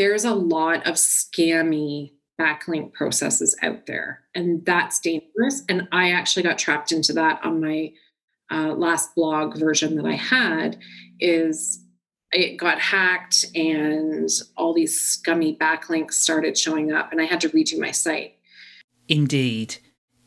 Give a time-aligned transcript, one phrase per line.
[0.00, 5.62] there's a lot of scammy backlink processes out there, and that's dangerous.
[5.68, 7.92] And I actually got trapped into that on my
[8.50, 10.78] uh, last blog version that I had.
[11.20, 11.84] Is
[12.32, 14.26] it got hacked and
[14.56, 18.36] all these scummy backlinks started showing up, and I had to redo my site.
[19.06, 19.76] Indeed.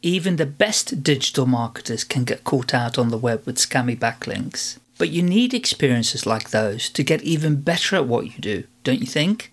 [0.04, 4.78] Even the best digital marketers can get caught out on the web with scammy backlinks.
[5.00, 9.00] But you need experiences like those to get even better at what you do, don't
[9.00, 9.53] you think?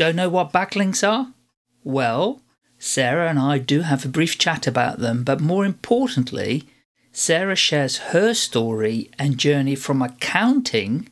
[0.00, 1.34] Don't know what backlinks are?
[1.84, 2.40] Well,
[2.78, 6.66] Sarah and I do have a brief chat about them, but more importantly,
[7.12, 11.10] Sarah shares her story and journey from accounting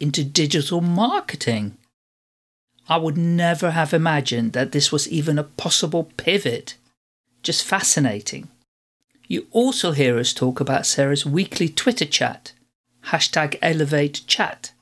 [0.00, 1.78] into digital marketing.
[2.90, 6.74] I would never have imagined that this was even a possible pivot.
[7.42, 8.48] Just fascinating.
[9.26, 12.52] You also hear us talk about Sarah's weekly Twitter chat,
[13.06, 14.72] hashtag Elevate Chat.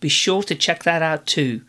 [0.00, 1.60] Be sure to check that out too.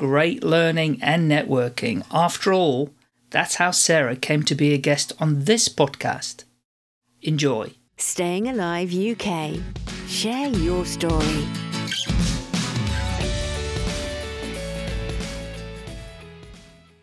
[0.00, 2.06] Great learning and networking.
[2.10, 2.88] After all,
[3.28, 6.44] that's how Sarah came to be a guest on this podcast.
[7.20, 7.72] Enjoy.
[7.98, 9.60] Staying Alive UK.
[10.08, 11.44] Share your story.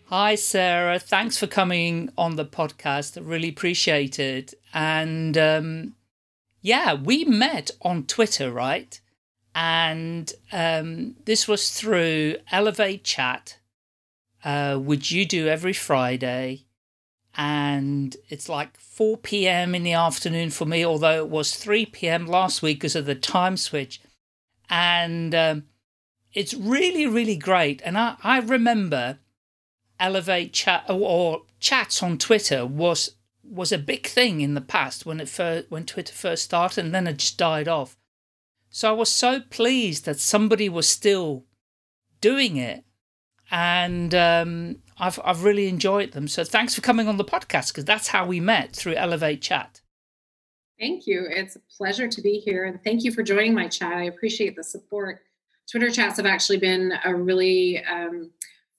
[0.05, 0.97] Hi, Sarah.
[0.97, 3.19] Thanks for coming on the podcast.
[3.21, 4.55] Really appreciate it.
[4.73, 5.93] And um,
[6.63, 8.99] yeah, we met on Twitter, right?
[9.59, 13.57] And um, this was through Elevate Chat,
[14.43, 16.65] uh, which you do every Friday.
[17.35, 19.73] And it's like 4 p.m.
[19.73, 22.27] in the afternoon for me, although it was 3 p.m.
[22.27, 23.99] last week because of the time switch.
[24.69, 25.63] And um,
[26.35, 27.81] it's really, really great.
[27.83, 29.17] And I, I remember
[29.99, 35.19] elevate chat or chats on Twitter was was a big thing in the past when
[35.19, 37.97] it first, when Twitter first started, and then it just died off.
[38.69, 41.45] So I was so pleased that somebody was still
[42.21, 42.83] doing it,
[43.49, 46.27] and um, I've I've really enjoyed them.
[46.27, 49.81] So thanks for coming on the podcast because that's how we met through Elevate Chat.
[50.79, 51.25] Thank you.
[51.29, 53.93] It's a pleasure to be here, and thank you for joining my chat.
[53.93, 55.21] I appreciate the support.
[55.69, 58.31] Twitter chats have actually been a really um,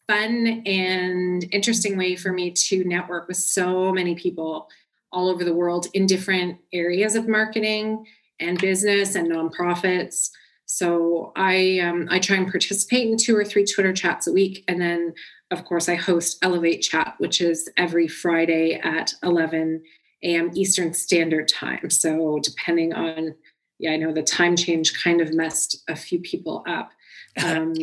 [0.07, 4.69] fun and interesting way for me to network with so many people
[5.13, 8.07] all over the world in different areas of marketing
[8.41, 10.31] and business and nonprofits.
[10.67, 14.65] So I um, I try and participate in two or three Twitter chats a week,
[14.69, 15.15] and then
[15.51, 19.83] of course I host Elevate Chat, which is every Friday at 11
[20.23, 20.51] a.m.
[20.55, 21.89] Eastern Standard Time.
[21.89, 23.35] So depending on
[23.79, 26.91] yeah, I know the time change kind of messed a few people up.
[27.45, 27.75] Um,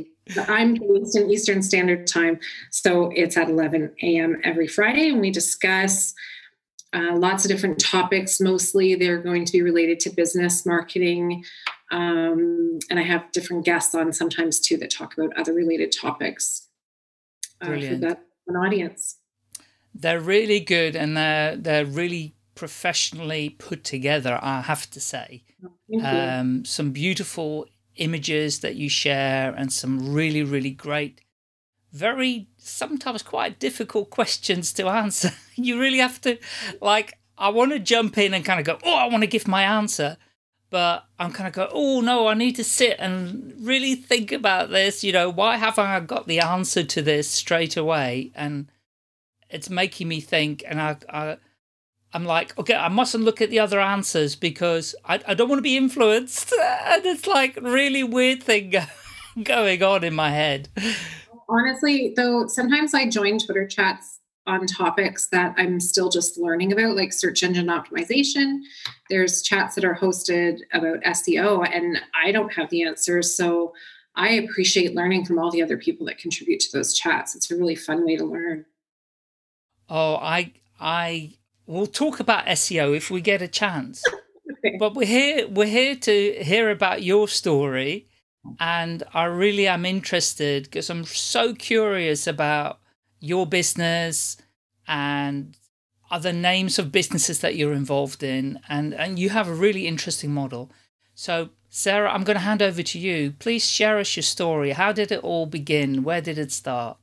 [0.50, 2.40] I'm based in Eastern Standard Time,
[2.72, 4.42] so it's at 11 a.m.
[4.44, 6.14] every Friday, and we discuss
[6.94, 8.40] uh, lots of different topics.
[8.40, 11.44] Mostly, they're going to be related to business marketing,
[11.92, 16.68] um, and I have different guests on sometimes too that talk about other related topics
[17.62, 19.18] uh, for that an audience.
[19.94, 24.40] They're really good, and they're they're really professionally put together.
[24.42, 25.44] I have to say,
[26.02, 27.68] um, some beautiful
[27.98, 31.22] images that you share and some really, really great,
[31.96, 35.32] very sometimes quite difficult questions to answer.
[35.56, 36.38] you really have to,
[36.82, 39.48] like, I want to jump in and kind of go, oh, I want to give
[39.48, 40.18] my answer.
[40.70, 44.72] But I'm kind of go, oh no, I need to sit and really think about
[44.72, 45.04] this.
[45.04, 48.32] You know, why haven't I got the answer to this straight away?
[48.36, 48.70] And
[49.50, 50.64] it's making me think.
[50.68, 51.38] And I, I
[52.14, 55.60] I'm like, okay, I mustn't look at the other answers because I, I don't want
[55.60, 56.54] to be influenced.
[56.88, 58.74] And it's like really weird thing
[59.44, 60.70] going on in my head.
[61.48, 66.96] Honestly, though, sometimes I join Twitter chats on topics that I'm still just learning about,
[66.96, 68.60] like search engine optimization.
[69.10, 73.36] There's chats that are hosted about SEO, and I don't have the answers.
[73.36, 73.74] So
[74.16, 77.36] I appreciate learning from all the other people that contribute to those chats.
[77.36, 78.66] It's a really fun way to learn.
[79.90, 81.34] Oh, I I
[81.68, 84.04] We'll talk about SEO if we get a chance.
[84.80, 88.08] But we're here we're here to hear about your story
[88.60, 92.80] and I really am interested because I'm so curious about
[93.20, 94.38] your business
[94.88, 95.58] and
[96.12, 100.32] other names of businesses that you're involved in and and you have a really interesting
[100.32, 100.72] model.
[101.16, 103.34] So Sarah, I'm going to hand over to you.
[103.38, 104.72] Please share us your story.
[104.72, 106.04] How did it all begin?
[106.04, 106.98] Where did it start?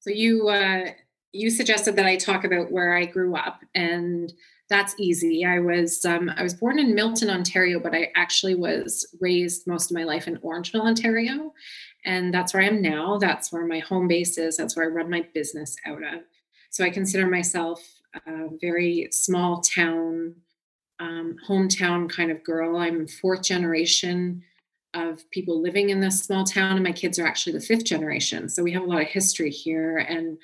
[0.00, 0.92] So you uh,
[1.32, 4.32] you suggested that I talk about where I grew up, and
[4.70, 5.44] that's easy.
[5.44, 9.90] I was um, I was born in Milton, Ontario, but I actually was raised most
[9.90, 11.52] of my life in Orangeville, Ontario,
[12.04, 13.18] and that's where I am now.
[13.18, 14.56] That's where my home base is.
[14.56, 16.20] That's where I run my business out of.
[16.70, 17.80] So I consider myself
[18.26, 20.34] a very small town,
[20.98, 22.76] um, hometown kind of girl.
[22.76, 24.42] I'm fourth generation
[24.94, 28.48] of people living in this small town, and my kids are actually the fifth generation.
[28.48, 29.98] So we have a lot of history here.
[29.98, 30.38] And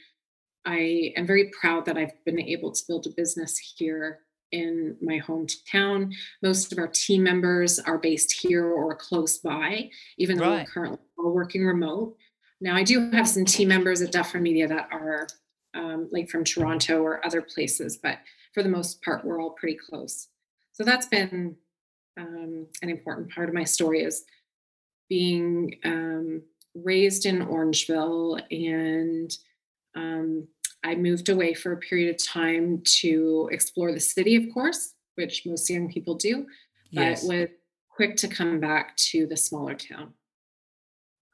[0.65, 4.21] I am very proud that I've been able to build a business here
[4.53, 6.13] in my hometown.
[6.43, 10.67] Most of our team members are based here or close by, even though Right.
[10.67, 12.17] we're currently all working remote.
[12.61, 15.27] Now, I do have some team members at Dufferin Media that are
[15.75, 18.19] um, like from Toronto or other places, but
[18.53, 20.29] for the most part, we're all pretty close.
[20.73, 21.57] So that's been
[22.19, 24.25] um, an important part of my story is
[25.09, 26.43] being um,
[26.75, 29.31] raised in Orangeville and
[29.95, 30.47] um,
[30.85, 35.45] I moved away for a period of time to explore the city, of course, which
[35.47, 36.47] most young people do,
[36.93, 37.25] but Yes.
[37.25, 37.49] was
[37.89, 40.15] quick to come back to the smaller town.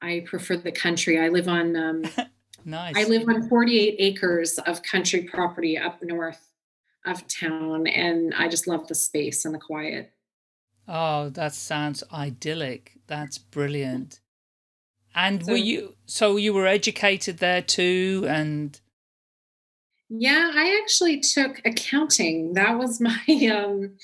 [0.02, 1.18] I prefer the country.
[1.18, 2.02] I live on um,
[2.64, 2.96] Nice.
[2.96, 6.52] I live on 48 acres of country property up north
[7.04, 10.10] of town, and I just love the space and the quiet.
[10.88, 12.98] Oh, that sounds idyllic.
[13.06, 14.20] That's brilliant.
[15.16, 18.78] And So- were you so you were educated there too and
[20.08, 22.52] Yeah, I actually took accounting.
[22.52, 23.96] That was my um,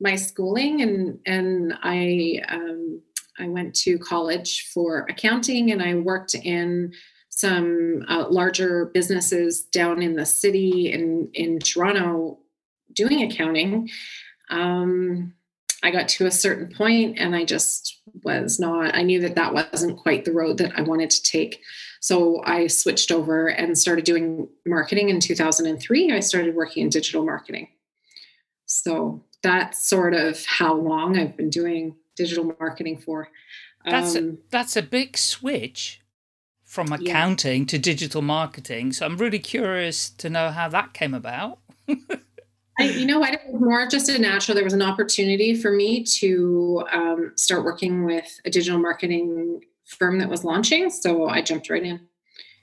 [0.00, 3.02] my schooling, and and I um,
[3.38, 6.92] I went to college for accounting, and I worked in
[7.30, 12.38] some uh, larger businesses down in the city in in Toronto
[12.94, 13.88] doing accounting.
[14.50, 15.34] Um,
[15.82, 18.94] I got to a certain point, and I just was not.
[18.94, 21.60] I knew that that wasn't quite the road that I wanted to take.
[22.00, 26.12] So I switched over and started doing marketing in 2003.
[26.12, 27.68] I started working in digital marketing.
[28.66, 33.28] So that's sort of how long I've been doing digital marketing for.
[33.84, 36.00] that's a, Um, that's a big switch
[36.64, 36.96] from Yeah.
[37.10, 38.92] accounting to digital marketing.
[38.92, 41.58] So I'm really curious to know how that came about.
[42.80, 43.34] I, you know what?
[43.34, 44.54] It was more just a natural.
[44.54, 50.18] There was an opportunity for me to um, start working with a digital marketing firm
[50.18, 52.00] that was launching, so I jumped right in,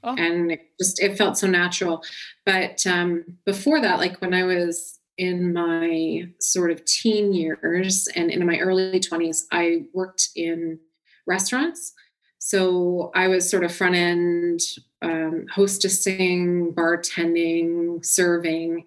[0.03, 0.15] Oh.
[0.17, 2.03] and it just it felt so natural.
[2.45, 8.29] But um, before that, like when I was in my sort of teen years and
[8.31, 10.79] in my early twenties, I worked in
[11.25, 11.93] restaurants.
[12.39, 14.61] So I was sort of front end
[15.01, 18.85] um, hostessing, bartending, serving.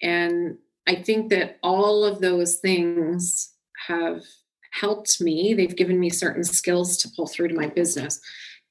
[0.00, 0.56] And
[0.86, 3.52] I think that all of those things
[3.86, 4.22] have
[4.72, 5.54] helped me.
[5.54, 8.20] They've given me certain skills to pull through to my business.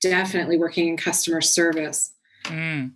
[0.02, 2.14] Definitely working in customer service.
[2.46, 2.94] Mm,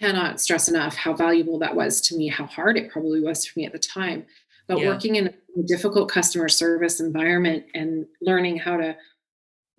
[0.00, 3.58] Cannot stress enough how valuable that was to me, how hard it probably was for
[3.58, 4.26] me at the time.
[4.66, 4.88] But Yeah.
[4.88, 8.96] working in a difficult customer service environment and learning how to,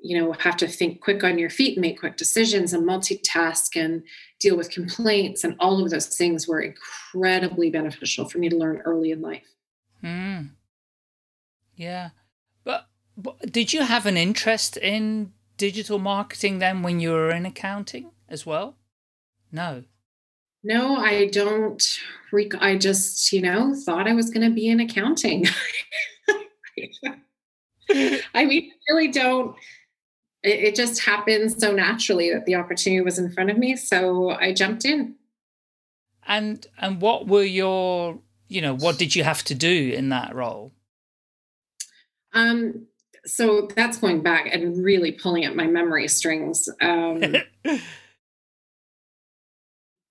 [0.06, 3.75] you know, have to think quick on your feet and make quick decisions and multitask
[3.75, 4.04] and
[4.40, 8.81] deal with complaints and all of those things were incredibly beneficial for me to learn
[8.86, 9.48] early in life.
[10.04, 10.50] mm.
[11.75, 12.12] Yeah.
[12.63, 12.88] But,
[13.18, 18.12] but did you have an interest in digital marketing then when you were in accounting
[18.30, 18.78] as well?
[19.51, 19.84] No.
[20.63, 21.84] No, I don't.
[22.31, 25.46] Rec- I just, you know, thought I was going to be in accounting.
[27.90, 29.56] I mean, I really don't.
[30.45, 33.75] It, it just happened so naturally that the opportunity was in front of me.
[33.75, 35.15] So I jumped in.
[36.27, 40.33] And and what were your you know what did you have to do in that
[40.33, 40.71] role?
[42.33, 42.88] Um,
[43.25, 46.69] so that's going back and really pulling at my memory strings.
[46.81, 47.24] Um,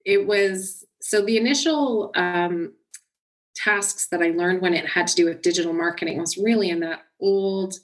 [0.04, 2.73] it was so the initial um,
[3.54, 6.80] tasks that I learned when it had to do with digital marketing was really in
[6.80, 7.75] that old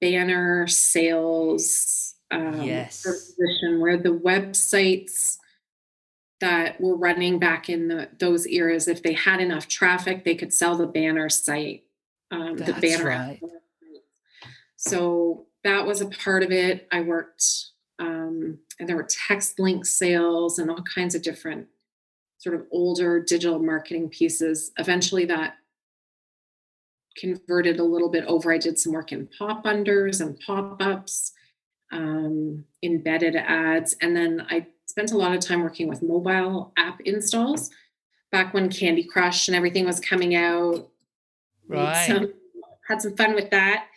[0.00, 3.02] banner sales um, Yes.
[3.02, 5.36] position where the websites
[6.40, 10.52] that were running back in the, those eras, if they had enough traffic, they could
[10.52, 11.84] sell the banner site.
[12.30, 13.40] Um, the banner right.
[14.76, 16.88] so that was a part of it.
[16.90, 17.44] I worked,
[18.00, 21.68] um, and there were text link sales and all kinds of different
[22.38, 24.72] sort of older digital marketing pieces.
[24.76, 25.54] Eventually, that
[27.16, 28.52] converted a little bit over.
[28.52, 31.32] I did some work in pop unders and pop ups,
[31.92, 37.00] um, embedded ads, and then I spent a lot of time working with mobile app
[37.00, 37.70] installs
[38.32, 40.88] back when Candy Crush and everything was coming out
[41.68, 42.06] Right.
[42.06, 42.32] some-
[42.88, 43.88] had some fun with that.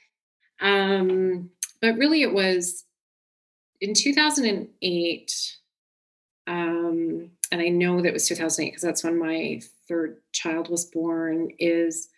[0.60, 2.86] Um, but really, it was
[3.82, 5.32] in 2008.
[6.48, 10.86] Um, and I know that it was 2008 because that's when my third child was
[10.86, 11.50] born.
[11.60, 12.10] Is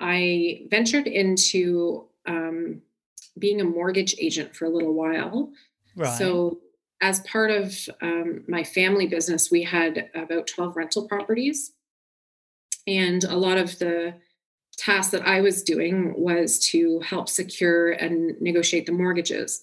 [0.00, 2.82] I ventured into um,
[3.38, 5.52] being a mortgage agent for a little while.
[5.96, 6.18] Right.
[6.18, 6.60] So,
[7.02, 11.72] as part of um, my family business, we had about 12 rental properties.
[12.86, 14.14] And a lot of the
[14.78, 19.60] task that I was doing was to help secure and negotiate the mortgages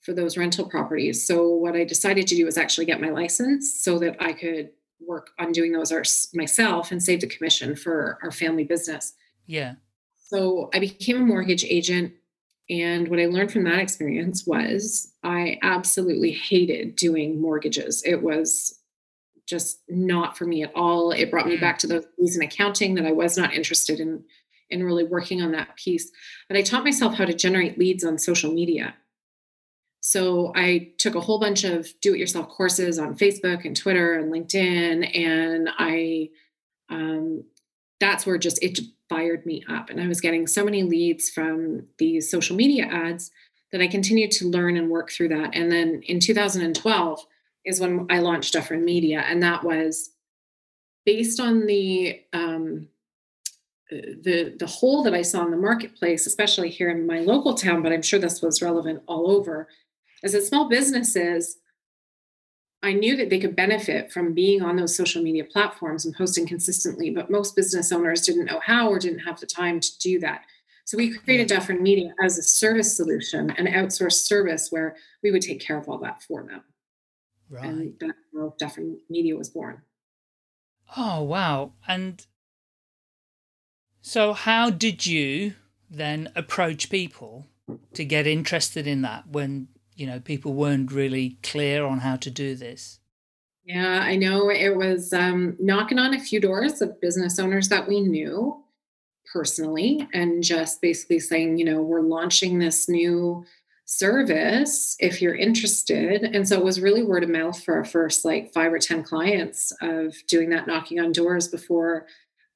[0.00, 1.24] for those rental properties.
[1.24, 4.70] So what I decided to do was actually get my license so that I could
[5.00, 9.14] work on doing those myself and save the commission for our family business.
[9.46, 9.74] Yeah.
[10.16, 12.14] So I became a mortgage agent.
[12.70, 18.02] And what I learned from that experience was I absolutely hated doing mortgages.
[18.04, 18.78] It was
[19.46, 21.10] just not for me at all.
[21.10, 21.60] It brought me mm.
[21.60, 24.24] back to those things in accounting that I was not interested in
[24.70, 26.10] in really working on that piece.
[26.48, 28.94] But I taught myself how to generate leads on social media.
[30.00, 34.18] So I took a whole bunch of do it yourself courses on Facebook and Twitter
[34.18, 35.16] and LinkedIn.
[35.16, 36.30] And I,
[36.88, 37.44] um,
[38.00, 38.80] that's where just it
[39.12, 39.90] fired me up.
[39.90, 43.30] And I was getting so many leads from these social media ads
[43.70, 45.54] that I continued to learn and work through that.
[45.54, 47.26] And then in 2012
[47.64, 49.20] is when I launched Dufferin Media.
[49.20, 50.10] And that was
[51.04, 52.88] based on the, um,
[53.90, 57.82] the the hole that I saw in the marketplace, especially here in my local town,
[57.82, 59.68] but I'm sure this was relevant all over,
[60.24, 61.58] as a small businesses,
[62.82, 66.46] I knew that they could benefit from being on those social media platforms and posting
[66.46, 70.18] consistently, but most business owners didn't know how or didn't have the time to do
[70.20, 70.42] that.
[70.84, 71.58] So we created mm-hmm.
[71.58, 75.88] Dufferin Media as a service solution, an outsourced service where we would take care of
[75.88, 76.62] all that for them.
[77.48, 77.64] Right.
[77.64, 79.82] And that's how Dufferin Media was born.
[80.96, 81.72] Oh wow!
[81.86, 82.26] And
[84.00, 85.54] so, how did you
[85.88, 87.46] then approach people
[87.94, 92.30] to get interested in that when you know people weren't really clear on how to
[92.30, 92.98] do this?
[93.64, 97.86] Yeah, I know it was um, knocking on a few doors of business owners that
[97.86, 98.62] we knew
[99.32, 103.44] personally, and just basically saying, you know, we're launching this new
[103.84, 106.22] service if you're interested.
[106.22, 109.02] And so it was really word of mouth for our first like five or 10
[109.02, 112.06] clients of doing that knocking on doors before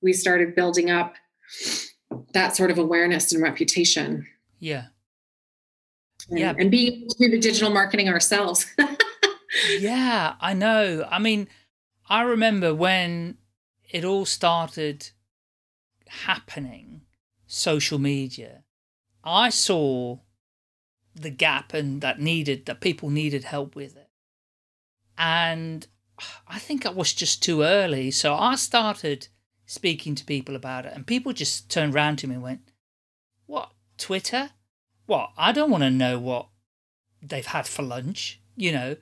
[0.01, 1.15] we started building up
[2.33, 4.27] that sort of awareness and reputation.
[4.59, 4.87] Yeah.
[6.29, 6.55] And, yeah.
[6.59, 8.67] And being able to do the digital marketing ourselves.
[9.79, 11.07] yeah, I know.
[11.11, 11.49] I mean,
[12.09, 13.39] I remember when
[13.91, 15.11] it all started
[16.07, 17.03] happening,
[17.47, 18.65] social media,
[19.25, 20.19] I saw
[21.15, 24.11] the gap and that needed, that people needed help with it.
[25.19, 25.87] And
[26.47, 28.11] I think I was just too early.
[28.11, 29.29] So I started
[29.65, 32.73] speaking to people about it, and people just turned around to me and went,
[33.47, 34.51] What, Twitter?
[35.07, 35.31] What?
[35.37, 36.49] I don't want to know what
[37.23, 38.41] they've had for lunch.
[38.57, 38.97] You know,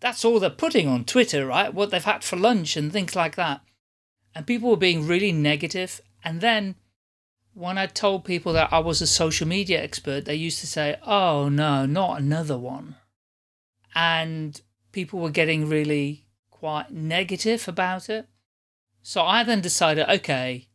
[0.00, 1.72] that's all they're putting on Twitter, right?
[1.72, 3.60] What they've had for lunch and things like that.
[4.34, 6.00] And people were being really negative.
[6.24, 6.76] And then
[7.54, 10.98] when I told people that I was a social media expert, they used to say,
[11.06, 12.96] Oh, no, not another one.
[13.94, 14.60] And
[14.92, 18.26] people were getting really quite negative about it.
[19.02, 20.68] So I then decided, okay,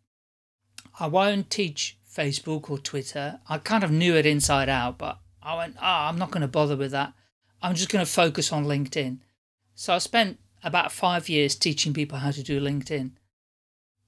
[1.00, 3.40] I won't teach Facebook or Twitter.
[3.48, 6.42] I kind of knew it inside out, but I went, ah, oh, I'm not going
[6.42, 7.14] to bother with that.
[7.62, 9.20] I'm just going to focus on LinkedIn.
[9.76, 13.12] So I spent about five years teaching people how to do LinkedIn.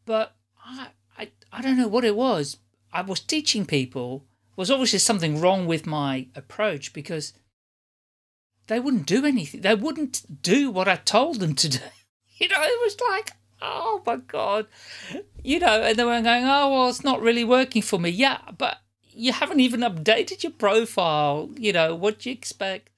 [0.06, 0.36] But
[0.66, 0.88] I,
[1.18, 2.58] I, I don't know what it was.
[2.92, 4.26] I was teaching people
[4.56, 7.34] was obviously something wrong with my approach because
[8.68, 9.62] they wouldn't do anything.
[9.62, 11.80] They wouldn't do what I told them to do.
[12.42, 14.68] You know, it was like, oh my god.
[15.44, 18.10] You know and they were going oh well it's not really working for me.
[18.10, 18.78] Yeah but
[19.12, 22.90] you haven't even updated your profile you know what do you expect?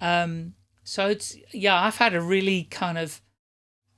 [0.00, 3.22] Um so it's yeah i've had a really kind of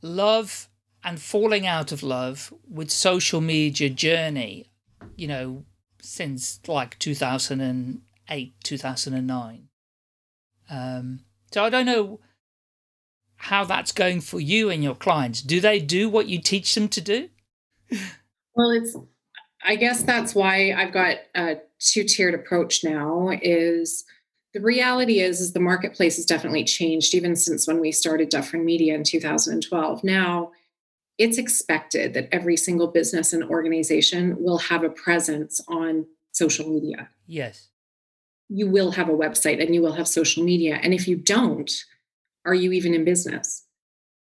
[0.01, 0.69] love
[1.05, 4.71] and falling out of love with social media journey
[5.17, 5.65] you know
[6.01, 9.69] since like 2008 2009
[10.71, 11.21] um
[11.53, 12.21] so i don't know
[13.47, 15.41] how that's going for you and your clients.
[15.41, 17.29] Do they do what you teach them to do?
[18.55, 18.97] Well, it's
[19.65, 24.05] I guess that's why I've got a two-tiered approach now is
[24.53, 28.65] the reality is is the marketplace has definitely changed even since when we started Dufferin
[28.65, 30.03] Media in 2012.
[30.03, 30.51] Now
[31.19, 37.09] it's expected that every single business and organization will have a presence on social media.
[37.27, 37.69] Yes.
[38.49, 40.81] You will have a website and you will have social media.
[40.83, 41.71] And if you don't,
[42.47, 43.65] are you even in business?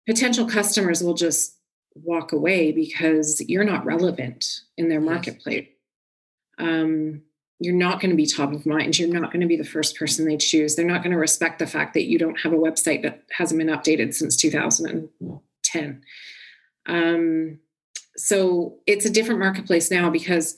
[0.06, 1.56] Potential customers will just
[1.94, 4.44] walk away because you're not relevant
[4.76, 5.68] in their marketplace.
[6.58, 7.22] Um,
[7.58, 8.98] you're not going to be top of mind.
[8.98, 10.74] You're not going to be the first person they choose.
[10.74, 13.58] They're not going to respect the fact that you don't have a website that hasn't
[13.58, 16.02] been updated since 2010.
[16.86, 17.58] Um,
[18.16, 20.56] so it's a different marketplace now because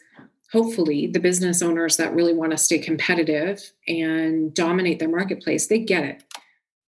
[0.52, 5.80] hopefully the business owners that really want to stay competitive and dominate their marketplace, they
[5.80, 6.22] get it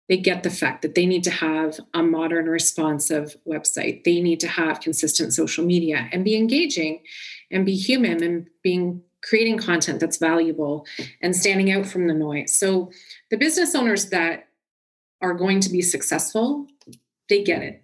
[0.09, 4.03] they get the fact that they need to have a modern responsive website.
[4.03, 7.03] They need to have consistent social media and be engaging
[7.51, 10.85] and be human and being creating content that's valuable
[11.21, 12.57] and standing out from the noise.
[12.57, 12.91] So
[13.29, 14.47] the business owners that
[15.21, 16.67] are going to be successful
[17.29, 17.83] they get it.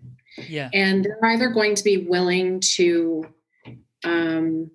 [0.50, 0.70] Yeah.
[0.74, 3.26] And they're either going to be willing to
[4.04, 4.72] um,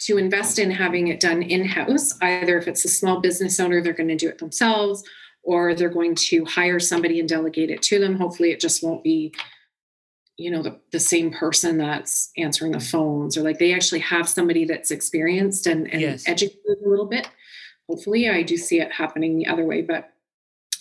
[0.00, 3.94] to invest in having it done in-house either if it's a small business owner they're
[3.94, 5.02] going to do it themselves
[5.46, 9.02] or they're going to hire somebody and delegate it to them hopefully it just won't
[9.02, 9.32] be
[10.36, 14.28] you know the, the same person that's answering the phones or like they actually have
[14.28, 16.24] somebody that's experienced and, and Yes.
[16.28, 17.30] educated a little bit
[17.88, 20.12] hopefully i do see it happening the other way but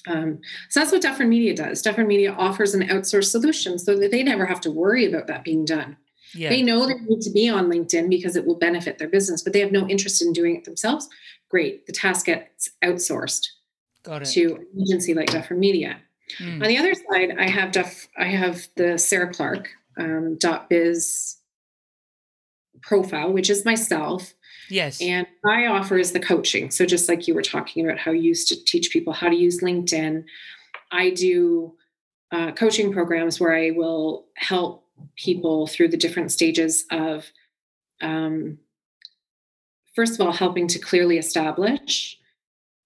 [0.08, 1.82] um, so that's what Dufferin Media does.
[1.82, 5.44] Dufferin Media offers an outsourced solution so that they never have to worry about that
[5.44, 5.98] being done.
[6.36, 9.42] yeah They know they need to be on LinkedIn because it will benefit their business,
[9.42, 11.10] but they have no interest in doing it themselves.
[11.50, 11.88] Great.
[11.88, 13.48] The task gets outsourced
[14.06, 15.98] to an agency like Dufferin Media.
[16.40, 20.70] Mm, On the other side, I have Duff, I have the Sarah Clarke um, dot
[20.70, 21.38] biz
[22.82, 24.34] profile, which is myself.
[24.70, 26.72] yes And I offer is the coaching.
[26.72, 29.36] So just like you were talking about how you used to teach people how to
[29.36, 30.24] use LinkedIn,
[30.92, 31.74] I do
[32.32, 34.86] uh, coaching programs where I will help
[35.16, 37.26] people through the different stages of,
[38.02, 38.58] um,
[39.96, 42.18] first of all, helping to clearly establish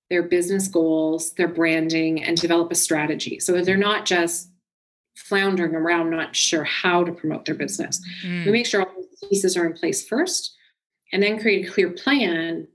[0.09, 3.39] their business goals, their branding, and develop a strategy.
[3.39, 4.49] So they're not just
[5.15, 8.01] floundering around, not sure how to promote their business.
[8.25, 10.55] Mm, we make sure all the pieces are in place first
[11.11, 12.67] and then create a clear plan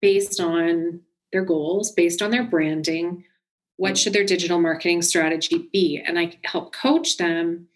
[0.00, 1.00] based on
[1.32, 3.24] their goals based on their branding.
[3.76, 6.02] What should their digital marketing strategy be?
[6.04, 7.68] And i help coach them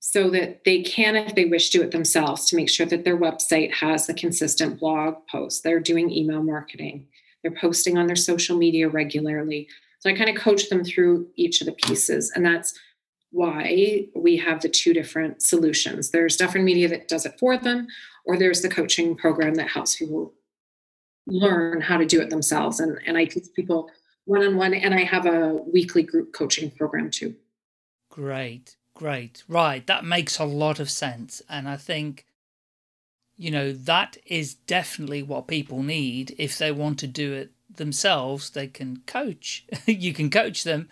[0.00, 3.16] so that they can if they wish do it themselves to make sure that their
[3.16, 7.06] website has a consistent blog post they're doing email marketing
[7.44, 9.68] they're posting on their social media regularly
[10.00, 12.76] so i kind of coach them through each of the pieces and that's
[13.34, 16.10] why we have the two different solutions.
[16.10, 17.88] There's Dufferin Media that does it for them,
[18.24, 20.32] or there's the coaching program that helps people
[21.26, 22.78] learn how to do it themselves.
[22.78, 23.90] And, and I teach people
[24.24, 27.34] one on one, and I have a weekly group coaching program too.
[28.08, 29.42] Great, great.
[29.48, 31.42] Right, that makes a lot of sense.
[31.48, 32.26] And I think,
[33.36, 36.34] you know, that is definitely what people need.
[36.38, 39.66] If they want to do it themselves, they can coach.
[39.86, 40.88] you can coach them.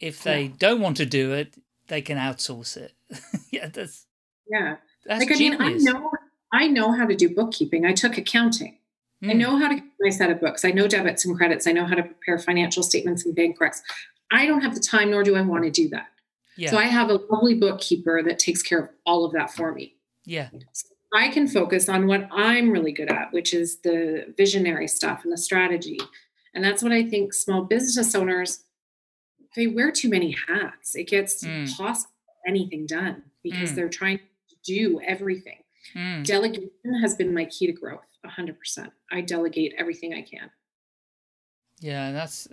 [0.00, 0.52] If they Yeah.
[0.58, 1.54] don't want to do it,
[1.88, 2.92] they can outsource it.
[3.50, 4.06] yeah, that's
[4.48, 4.76] Yeah.
[5.04, 6.10] that's like, I mean, I know,
[6.52, 7.84] I know how to do bookkeeping.
[7.84, 8.78] I took accounting.
[9.22, 10.64] I Mm, know how to get my set of books.
[10.64, 11.66] I know debits and credits.
[11.66, 13.80] I know how to prepare financial statements and bank recs.
[14.30, 16.08] I don't have the time, nor do I want to do that.
[16.56, 19.72] Yeah, So I have a lovely bookkeeper that takes care of all of that for
[19.72, 19.94] me.
[20.24, 20.48] yeah,
[21.14, 25.32] I can focus on what I'm really good at, which is the visionary stuff and
[25.32, 25.98] the strategy.
[26.54, 28.64] And that's what I think small business owners
[29.56, 30.96] they wear too many hats.
[30.96, 31.68] It gets Mm.
[31.68, 32.10] impossible
[32.46, 33.74] anything done because Mm.
[33.76, 35.58] they're trying to do everything.
[35.94, 38.92] mm, Delegation has been my key to growth, 100%.
[39.12, 40.50] I delegate everything I can.
[41.80, 42.10] yeah.
[42.12, 42.48] That's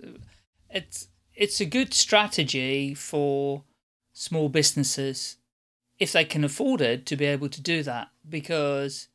[0.70, 3.64] it's it's a good strategy for
[4.12, 5.38] small businesses
[6.02, 9.08] if they can afford it to be able to do that because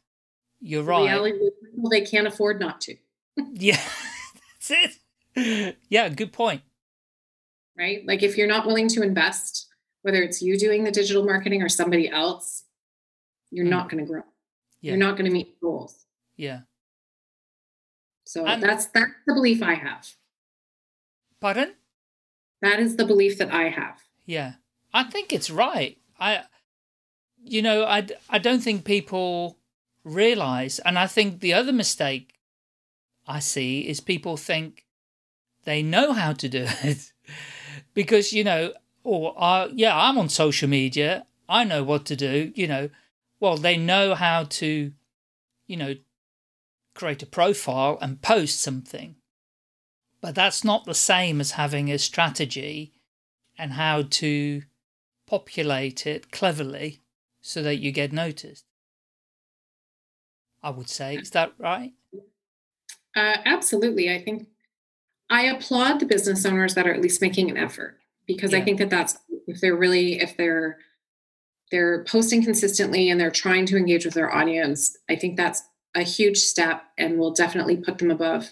[0.61, 1.31] you're The right.
[1.33, 1.51] is
[1.91, 2.95] they can't afford not to,
[3.53, 3.81] Yeah,
[4.69, 4.99] that's
[5.35, 5.77] it.
[5.89, 6.61] Yeah, good point.
[7.77, 8.05] right?
[8.07, 9.67] Like if you're not willing to invest,
[10.01, 12.63] whether it's you doing the digital marketing or somebody else,
[13.51, 13.69] you're Mm.
[13.77, 14.23] not going to grow.
[14.81, 14.91] Yeah.
[14.91, 16.05] You're not going to meet goals.
[16.37, 16.61] Yeah.
[18.25, 20.07] So And- that's that's the belief I have.
[21.39, 21.75] Pardon?
[22.61, 24.01] That is the belief that I have.
[24.25, 24.53] Yeah.
[24.93, 25.97] I think it's right.
[26.19, 26.43] I,
[27.51, 29.57] you know, I, I don't think people
[30.03, 32.33] realize, and I think the other mistake
[33.27, 34.85] I see is people think
[35.65, 37.11] they know how to do it
[37.93, 41.25] because, you know, or, uh, yeah, I'm on social media.
[41.47, 42.89] I know what to do, you know.
[43.39, 44.91] Well, they know how to,
[45.67, 45.95] you know,
[46.93, 49.15] create a profile and post something.
[50.19, 52.93] But that's not the same as having a strategy
[53.57, 54.63] and how to
[55.27, 57.01] populate it cleverly
[57.47, 58.65] so that you get noticed.
[60.61, 61.15] I would say.
[61.15, 61.93] Is that right?
[63.15, 64.13] Uh, absolutely.
[64.13, 64.49] I think
[65.29, 68.79] I applaud the business owners that are at least making an effort because I think
[68.79, 70.77] that that's if they're really if they're
[71.71, 74.97] they're posting consistently and they're trying to engage with their audience.
[75.09, 75.63] I think that's
[75.95, 78.51] a huge step and will definitely put them above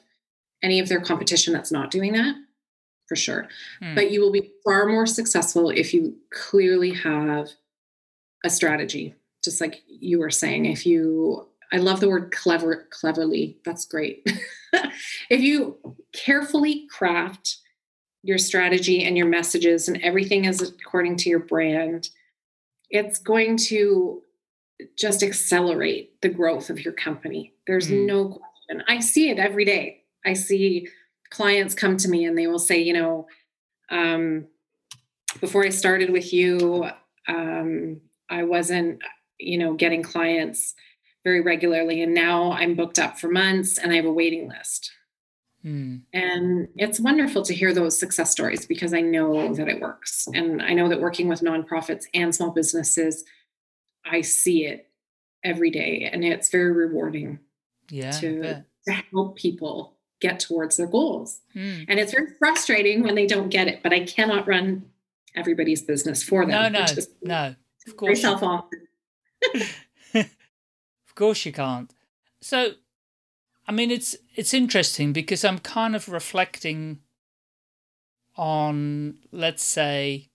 [0.64, 2.36] any of their competition that's not doing that
[3.08, 3.50] for sure.
[3.82, 3.94] Hmm.
[3.94, 7.50] But you will be far more successful if you clearly have
[8.44, 10.66] a strategy, just like you were saying.
[10.66, 13.58] If you, I love the word clever, cleverly.
[13.66, 14.28] That's great.
[15.30, 15.78] if you
[16.14, 17.58] carefully craft
[18.24, 22.10] your strategy and your messages and everything is according to your brand,
[22.90, 24.22] it's going to
[24.98, 27.54] just accelerate the growth of your company.
[27.68, 28.06] There's mm.
[28.06, 28.84] no question.
[28.88, 30.04] I see it every day.
[30.26, 30.88] I see
[31.30, 33.28] clients come to me and they will say, you know,
[33.90, 34.48] um,
[35.40, 36.90] before I started with you,
[37.28, 39.02] um, I wasn't,
[39.40, 40.74] you know, getting clients
[41.24, 42.02] very regularly.
[42.02, 44.92] And now I'm booked up for months and I have a waiting list.
[45.66, 46.02] Mm.
[46.14, 50.28] And it's wonderful to hear those success stories because I know that it works.
[50.34, 53.24] And I know that working with nonprofits and small businesses,
[54.06, 54.92] I see it
[55.44, 56.08] every day.
[56.12, 57.40] And it's very rewarding
[57.90, 61.42] yeah, to, to help people get towards their goals.
[61.56, 61.86] Mm.
[61.88, 64.86] And it's very frustrating when they don't get it, but I cannot run
[65.36, 66.74] everybody's business for them.
[66.74, 66.86] No, no,
[67.24, 67.56] no.
[67.88, 68.22] Of course.
[68.22, 68.42] Self
[70.14, 71.92] of course you can't.
[72.42, 72.72] So
[73.68, 77.00] I mean it's it's interesting because I'm kind of reflecting
[78.38, 80.30] on let's say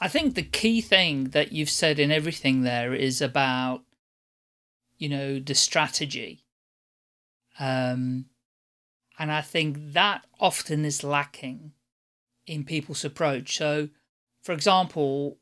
[0.00, 3.82] I think the key thing that you've said in everything there is about
[4.98, 6.44] you know the strategy
[7.58, 8.26] um
[9.18, 11.72] and I think that often is lacking
[12.46, 13.56] in people's approach.
[13.56, 13.88] So,
[14.42, 15.38] for example,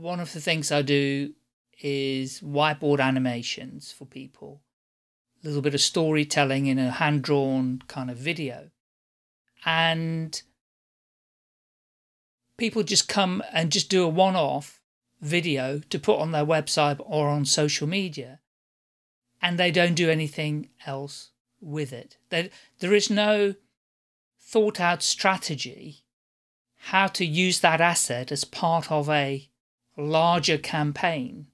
[0.00, 1.34] one of the things I do
[1.82, 4.62] is whiteboard animations for people,
[5.42, 8.70] a little bit of storytelling in a hand drawn kind of video.
[9.64, 10.40] And
[12.56, 14.80] people just come and just do a one off
[15.20, 18.40] video to put on their website or on social media,
[19.42, 22.16] and they don't do anything else with it.
[22.30, 23.54] There, there is no
[24.40, 26.04] thought out strategy
[26.84, 29.49] how to use that asset as part of a
[30.00, 31.46] larger campaign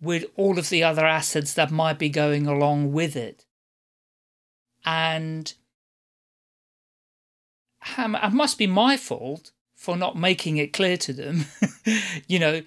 [0.00, 3.46] with all of the other assets that might be going along with it.
[4.84, 5.52] And
[7.98, 11.46] it must be my fault for not making it clear to them,
[12.26, 12.62] you know,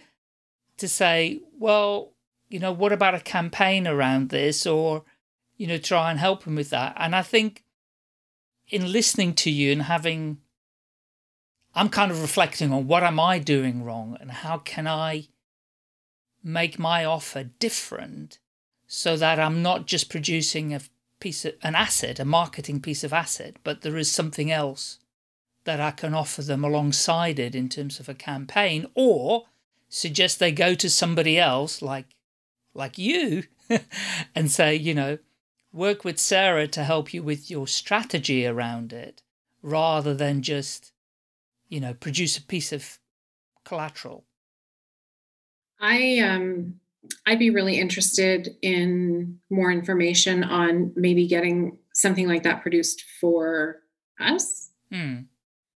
[0.78, 2.14] to say, well,
[2.50, 5.04] you know, what about a campaign around this or,
[5.58, 6.94] you know, try and help them with that.
[6.98, 7.64] And I think
[8.70, 10.40] in listening to you and having
[11.78, 15.28] I'm kind of reflecting on what am I doing wrong and how can I
[16.44, 18.40] make my offer different
[18.88, 20.82] so that I'm not just producing a
[21.20, 24.98] piece of an asset, a marketing piece of asset, but there is something else
[25.66, 29.46] that I can offer them alongside it in terms of a campaign or
[29.88, 32.08] suggest they go to somebody else like
[32.74, 33.44] like you
[34.36, 35.20] and say, you know,
[35.72, 39.22] work with Sarah to help you with your strategy around it
[39.62, 40.92] rather than just
[41.70, 43.00] you know, produce a piece of
[43.66, 44.26] collateral?
[45.80, 46.80] I um
[47.26, 53.82] I'd be really interested in more information on maybe getting something like that produced for
[54.20, 54.72] us.
[54.92, 55.22] Hmm.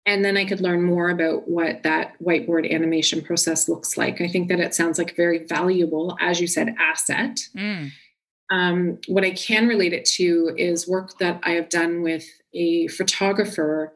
[0.05, 4.21] And then I could learn more about what that whiteboard animation process looks like.
[4.21, 7.39] I think that it sounds like a very valuable, as you said, asset.
[7.55, 7.91] Mm.
[8.49, 12.25] Um, what I can relate it to is work that I have done with
[12.55, 13.93] a photographer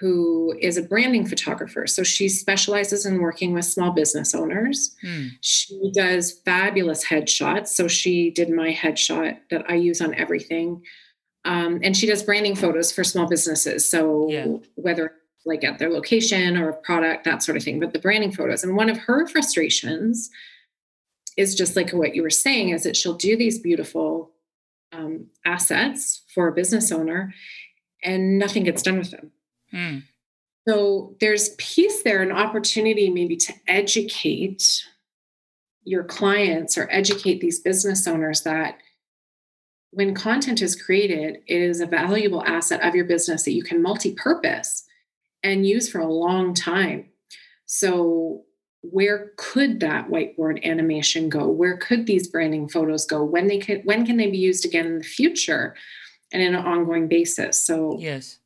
[0.00, 1.86] who is a branding photographer.
[1.86, 4.96] So she specializes in working with small business owners.
[5.02, 5.26] Hmm.
[5.42, 7.68] She does fabulous headshots.
[7.68, 10.82] So she did my headshot that I use on everything.
[11.44, 13.88] Um, and she does branding photos for small businesses.
[13.88, 14.46] So yeah.
[14.76, 15.12] whether
[15.44, 18.64] like at their location or a product, that sort of thing, but the branding photos.
[18.64, 20.30] And one of her frustrations
[21.36, 24.30] is just like what you were saying is that she'll do these beautiful
[24.92, 27.34] um, assets for a business owner
[28.02, 29.30] and nothing gets done with them
[29.72, 30.04] Mm.
[30.68, 34.84] So there's peace there, an opportunity maybe to educate
[35.84, 38.78] your clients or educate these business owners that
[39.90, 43.82] when content is created, it is a valuable asset of your business that you can
[43.82, 44.84] multi-purpose
[45.42, 47.06] and use for a long time.
[47.66, 48.44] So
[48.82, 51.48] where could that whiteboard animation go?
[51.48, 53.24] Where could these branding photos go?
[53.24, 55.74] When they can when can they be used again in the future
[56.32, 57.62] and in an ongoing basis?
[57.62, 58.39] So yes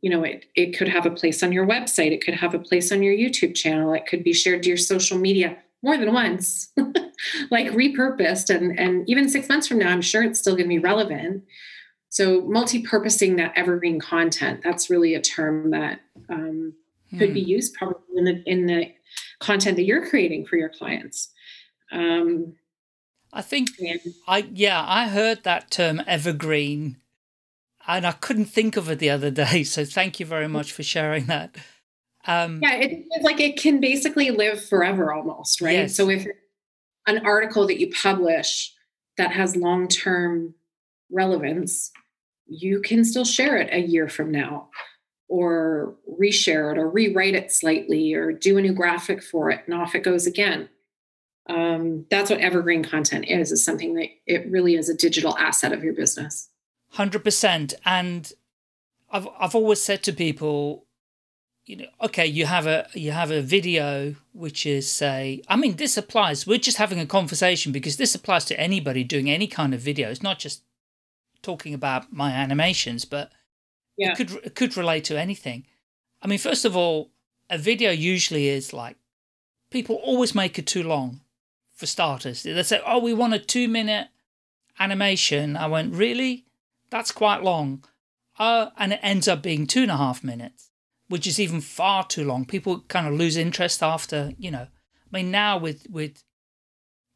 [0.00, 2.58] you know it it could have a place on your website it could have a
[2.58, 6.12] place on your youtube channel it could be shared to your social media more than
[6.12, 6.72] once
[7.50, 10.68] like repurposed and and even six months from now i'm sure it's still going to
[10.68, 11.42] be relevant
[12.08, 16.72] so multi-purposing that evergreen content that's really a term that um,
[17.10, 17.18] hmm.
[17.18, 17.50] could be hmm.
[17.50, 18.92] used probably in the in the
[19.40, 21.30] content that you're creating for your clients
[21.92, 22.54] um,
[23.32, 23.68] i think
[24.26, 26.96] i yeah i heard that term evergreen
[27.86, 29.64] and I couldn't think of it the other day.
[29.64, 31.56] So thank you very much for sharing that.
[32.26, 35.74] Um, yeah, it's like it can basically live forever almost, right?
[35.74, 35.96] Yes.
[35.96, 36.26] So if
[37.06, 38.72] an article that you publish
[39.16, 40.54] that has long term
[41.10, 41.92] relevance,
[42.46, 44.70] you can still share it a year from now.
[45.28, 49.74] or reshare it or rewrite it slightly or do a new graphic for it and
[49.74, 50.68] off it goes again
[51.48, 55.72] um, that's what evergreen content is is something that it really is a digital asset
[55.72, 56.48] of your business
[56.94, 58.32] 100% and
[59.10, 60.86] i've i've always said to people
[61.66, 65.76] you know okay you have a you have a video which is say i mean
[65.76, 66.46] this applies.
[66.46, 70.08] We're just having a conversation because this applies to anybody doing any kind of video.
[70.10, 70.62] It's not just
[71.42, 73.32] talking about my animations but
[73.96, 74.12] yeah.
[74.12, 75.66] it could it could relate to anything.
[76.22, 77.10] I mean first of all
[77.50, 78.96] a video usually is like
[79.70, 81.20] people always make it too long
[81.74, 82.44] for starters.
[82.44, 84.08] They say oh we want a two minute
[84.78, 85.56] animation.
[85.56, 86.45] I went really
[86.90, 87.84] that's quite long
[88.38, 90.70] uh, and it ends up being two and a half minutes
[91.08, 92.44] which is even far too long.
[92.44, 96.22] People kind of lose interest after, you know, I mean, now with, with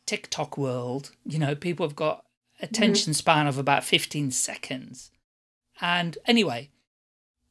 [0.06, 2.24] TikTok world, you know, people have got
[2.60, 3.18] attention mm-hmm.
[3.18, 5.10] span of about 15 seconds.
[5.80, 6.70] And anyway,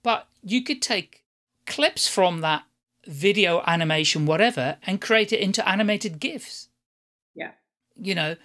[0.03, 1.23] but you could take
[1.65, 2.63] clips from that
[3.05, 6.69] video animation, whatever, and create it into animated GIFs.
[7.35, 7.51] Yeah.
[7.95, 8.35] You know,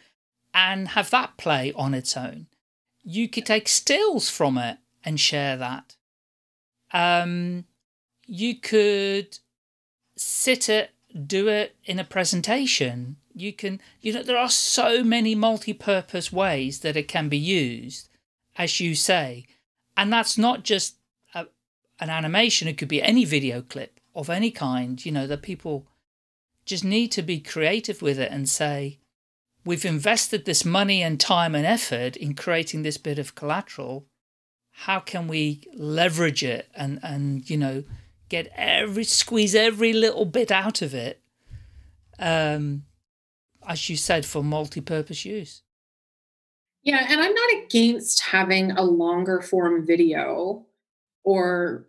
[0.52, 2.46] and have that play on its own.
[3.04, 5.96] You could take stills from it and share that.
[6.92, 7.66] Um,
[8.26, 9.38] you could
[10.16, 10.90] sit it,
[11.26, 13.16] do it in a presentation.
[13.34, 18.08] You can, you know, there are so many multi-purpose ways that it can be used,
[18.56, 19.46] as you say.
[19.96, 20.96] And that's not just
[21.34, 21.46] a,
[22.00, 25.86] an animation, it could be any video clip of any kind, you know, that people
[26.64, 28.98] just need to be creative with it and say,
[29.64, 34.06] we've invested this money and time and effort in creating this bit of collateral.
[34.72, 37.84] How can we leverage it and, and you know,
[38.28, 41.20] get every squeeze every little bit out of it
[42.18, 42.84] um
[43.66, 45.62] as you said for multi-purpose use?
[46.82, 50.66] Yeah and i'm not against having a longer form video
[51.24, 51.86] or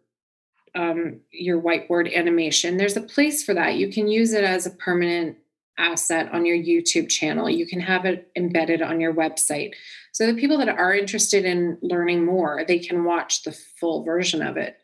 [0.75, 2.77] um, your whiteboard animation.
[2.77, 3.75] There's a place for that.
[3.75, 5.37] You can use it as a permanent
[5.77, 9.71] asset on your youtube channel you can have it embedded on your website
[10.11, 14.41] so the people that are interested in learning more they can watch the full version
[14.41, 14.77] of it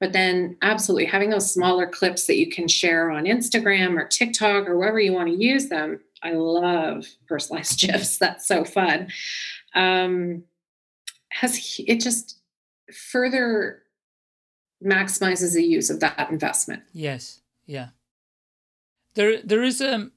[0.00, 4.68] but then, absolutely, having those smaller clips that you can share on Instagram or TikTok
[4.68, 6.00] or wherever you want to use them.
[6.22, 8.18] I love personalized GIFs.
[8.18, 9.08] That's so fun.
[9.74, 10.44] Um,
[11.30, 12.38] has it just
[12.92, 13.82] further
[14.84, 16.84] maximizes the use of that investment?
[16.92, 17.40] Yes.
[17.66, 17.88] Yeah.
[19.14, 20.10] There, there is a.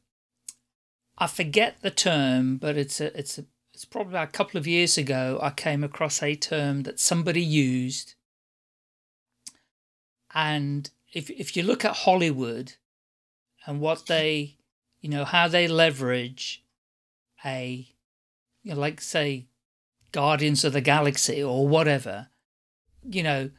[1.21, 4.97] I forget the term, but it's a, it's a, it's probably a couple of years
[4.97, 5.39] ago.
[5.41, 8.15] I came across a term that somebody used
[10.33, 12.73] and if if you look at Hollywood
[13.65, 14.57] and what they,
[15.01, 16.63] you know, how they leverage
[17.43, 17.87] a,
[18.63, 19.47] you know, like say,
[20.11, 22.29] Guardians of the Galaxy or whatever,
[23.03, 23.51] you know,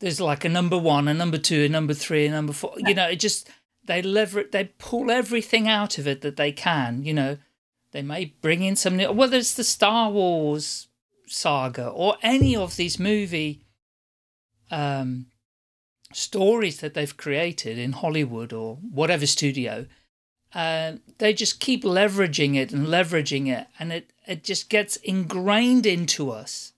[0.00, 2.74] there's like a number one, a number two, a number three, a number four.
[2.76, 3.48] You know, it just
[3.88, 7.02] they leverage, they pull everything out of it that they can.
[7.02, 7.38] You know,
[7.90, 10.86] they may bring in some new, whether it's the Star Wars
[11.26, 13.62] saga or any of these movie
[14.70, 15.26] um
[16.12, 19.86] stories that they've created in Hollywood or whatever studio,
[20.54, 25.86] uh, they just keep leveraging it and leveraging it, and it, it just gets ingrained
[25.86, 26.72] into us.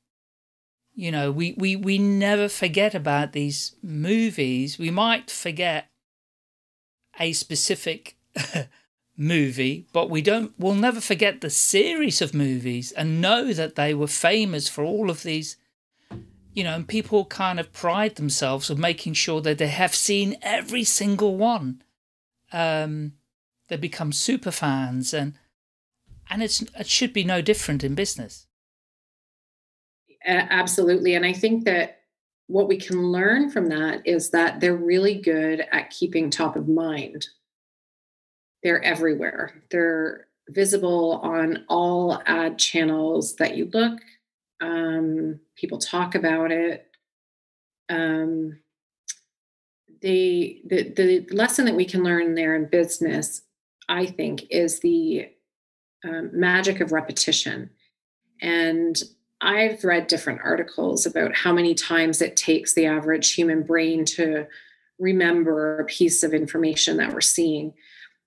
[0.95, 4.79] You know, we, we, we never forget about these movies.
[4.79, 5.90] We might forget
[7.21, 8.17] a specific
[9.17, 13.95] movie, but we don't, we'll never forget the series of movies and know that they
[13.95, 15.57] were famous for all of these
[16.53, 20.37] you know, and people kind of pride themselves of making sure that they have seen
[20.43, 21.83] every single one.
[22.53, 23.13] Um,
[23.69, 25.35] they become super fans, and
[26.29, 28.47] and it's it should be no different in business.
[30.27, 32.00] Absolutely, and I think that
[32.51, 36.69] what we can learn from that is that they're really good at keeping top of
[36.69, 37.29] mind.
[38.63, 39.63] They're everywhere.
[39.71, 44.01] They're visible on all ad channels that you look
[44.61, 46.87] um, people talk about it.
[47.89, 48.59] Um,
[50.03, 53.43] the, the the lesson that we can learn there in business,
[53.89, 55.29] I think, is the
[56.05, 57.71] um, magic of repetition.
[58.41, 59.01] And
[59.41, 64.47] I've read different articles about how many times it takes the average human brain to
[64.99, 67.73] remember a piece of information that we're seeing.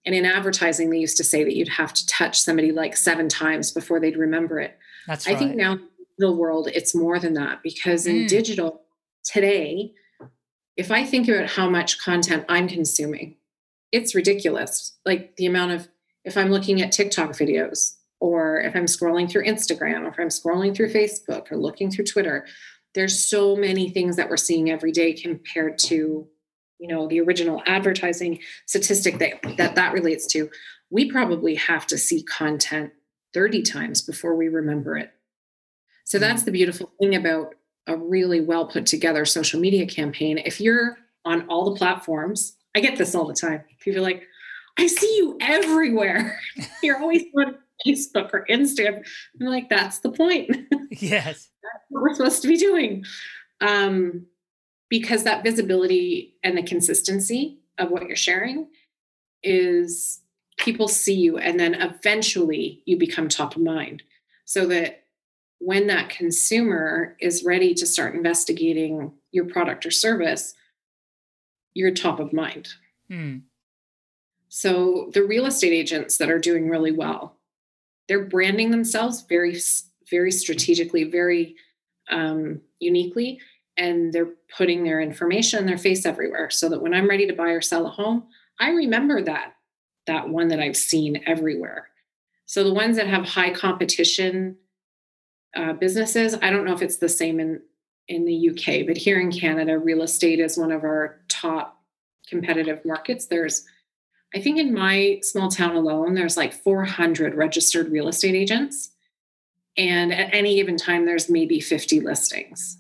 [0.06, 3.30] And in advertising, they used to say that you'd have to touch somebody like seven
[3.30, 4.78] times before they'd remember it.
[5.08, 5.36] That's right.
[5.36, 8.28] I think now in the digital world, it's more than that because in mm.
[8.28, 8.82] digital
[9.24, 9.94] today,
[10.76, 13.38] if I think about how much content I'm consuming,
[13.92, 14.98] it's ridiculous.
[15.06, 15.88] Like the amount of,
[16.26, 20.30] if I'm looking at TikTok videos, or if I'm scrolling through Instagram, or if I'm
[20.30, 22.48] scrolling through Facebook or looking through Twitter,
[22.96, 26.26] there's so many things that we're seeing every day compared to
[26.80, 30.50] you know the original advertising statistic that that, that relates to.
[30.90, 32.94] We probably have to see content
[33.34, 35.12] 30 times before we remember it.
[36.06, 36.46] So that's mm.
[36.46, 37.56] the beautiful thing about
[37.88, 40.38] a really well put together social media campaign.
[40.38, 43.64] If you're on all the platforms i get this all the time.
[43.80, 44.24] People are like
[44.80, 46.40] i see you everywhere.
[46.84, 47.56] You're always on
[47.86, 49.06] facebook or instagram.
[49.40, 50.52] I'm like that's the point.
[50.92, 51.50] Yes.
[51.64, 53.04] That's what we're supposed to be doing.
[53.62, 54.28] Um,
[54.90, 58.68] because that visibility and the consistency of what you're sharing
[59.42, 60.22] is
[60.58, 64.04] people see you and then eventually you become top of mind.
[64.46, 65.06] So that
[65.58, 70.54] when that consumer is ready to start investigating your product or service
[71.74, 72.70] you're top of mind.
[73.10, 73.38] Hmm.
[74.48, 77.38] so the real estate agents that are doing really well
[78.08, 79.58] they're branding themselves very
[80.10, 81.56] very strategically very
[82.10, 83.40] um, uniquely
[83.78, 87.50] and they're putting their information their face everywhere so that when I'm ready to buy
[87.50, 88.28] or sell a home,
[88.60, 89.54] I remember that
[90.06, 91.88] that one that I've seen everywhere.
[92.46, 94.58] So the ones that have high competition
[95.56, 97.62] uh, businesses, I don't know if it's the same in
[98.10, 101.82] in the UK, but here in Canada, real estate is one of our top
[102.28, 103.28] competitive markets.
[103.28, 103.66] There's,
[104.36, 108.92] I think, in my small town alone, there's like 400 registered real estate agents,
[109.78, 112.78] and at any given time, there's maybe 50 listings.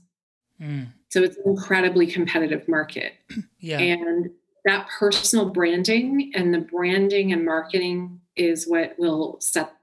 [0.62, 0.88] Mm.
[1.10, 3.14] So it's an incredibly competitive market.
[3.66, 3.80] Yeah.
[3.80, 4.30] And
[4.66, 9.74] that personal branding and the branding and marketing is what will set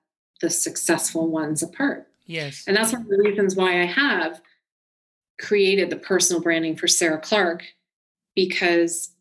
[0.42, 2.06] the successful ones apart.
[2.26, 2.64] Yes.
[2.66, 4.42] And that's one of the reasons why I have
[5.40, 7.64] created the personal branding for Sarah Clarke
[8.34, 9.12] because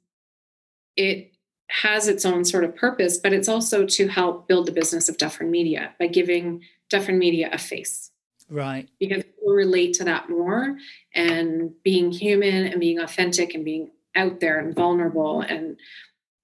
[0.97, 1.31] it
[1.69, 5.17] has its own sort of purpose, but it's also to help build the business of
[5.17, 8.11] Dufferin Media by giving Dufferin Media a face.
[8.49, 8.89] Right.
[8.99, 10.77] Because people relate to that more
[11.13, 15.41] and being human and being authentic and being out there and vulnerable.
[15.41, 15.77] And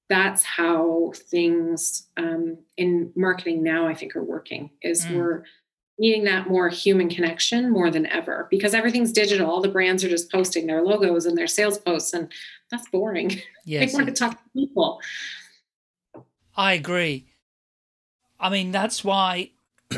[0.07, 5.15] that's how things um, in marketing now, I think, are working is mm.
[5.17, 5.43] we're
[5.97, 9.49] needing that more human connection more than ever because everything's digital.
[9.49, 12.31] All the brands are just posting their logos and their sales posts, and
[12.71, 13.41] that's boring.
[13.67, 13.91] Yes.
[13.91, 15.01] they want to talk to people.
[16.55, 17.25] I agree.
[18.39, 19.49] I mean, that's why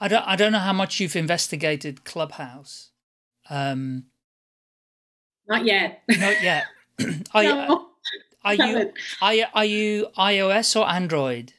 [0.00, 2.90] I don't I don't know how much you've investigated Clubhouse.
[3.48, 4.06] Um,
[5.48, 6.02] not yet.
[6.08, 6.64] Not yet.
[7.34, 7.86] are, no,
[8.44, 8.92] are you
[9.22, 11.52] are you are you iOS or Android?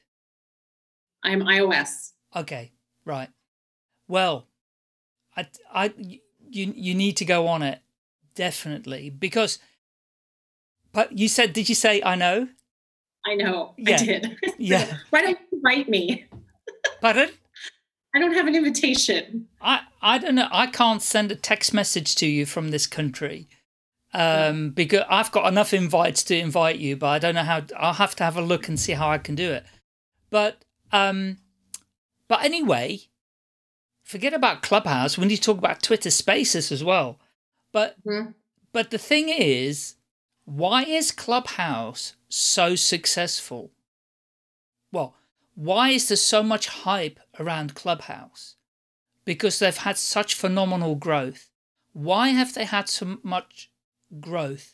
[1.24, 2.12] I'm iOS.
[2.36, 2.72] Okay,
[3.06, 3.30] right.
[4.08, 4.48] Well,
[5.36, 7.80] I I you you need to go on it
[8.36, 9.60] definitely because.
[10.94, 12.50] But you said, did you say I know?
[13.26, 13.74] I know.
[13.78, 13.96] Yeah.
[13.96, 14.38] I did.
[14.58, 14.98] Yeah.
[15.10, 16.26] Why don't you write me?
[17.02, 17.30] Pardon?
[18.14, 19.48] I don't have an invitation.
[19.62, 20.50] I, I don't know.
[20.52, 23.48] I can't send a text message to you from this country
[24.14, 27.62] um, because I've got enough invites to invite you, but I don't know how.
[27.78, 29.66] I'll have to have a look and see how I can do it.
[30.30, 31.38] But um,
[32.28, 33.02] but anyway,
[34.04, 35.18] forget about Clubhouse.
[35.18, 37.20] We need to talk about Twitter Spaces as well.
[37.72, 38.32] But mm-hmm.
[38.74, 39.96] but the thing is,
[40.46, 43.72] why is Clubhouse so successful?
[44.92, 45.16] Well,
[45.56, 48.56] why is there so much hype around Clubhouse?
[49.26, 51.50] Because they've had such phenomenal growth.
[51.94, 53.72] Why have they had so much
[54.20, 54.74] growth?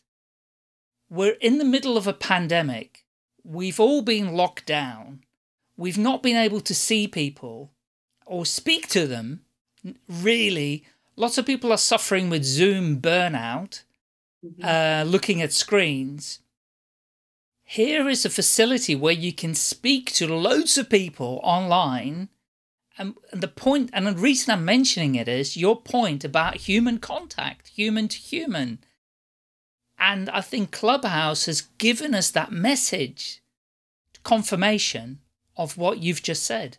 [1.10, 3.06] We're in the middle of a pandemic.
[3.43, 5.23] We've all been locked down.
[5.78, 7.72] We've not been able to see people
[8.26, 9.42] or speak to them.
[10.10, 10.84] Really,
[11.16, 13.84] lots of people are suffering with Zoom burnout,
[14.44, 14.63] mm-hmm.
[14.63, 16.40] uh, looking at screens
[17.70, 22.30] here is a facility where you can speak to loads of people online.
[22.98, 27.68] And the point, and the reason I'm mentioning it is your point about human contact,
[27.68, 28.80] human to human.
[30.00, 33.44] And I think Clubhouse has given us that message,
[34.24, 35.20] confirmation
[35.58, 36.78] of what you've just said.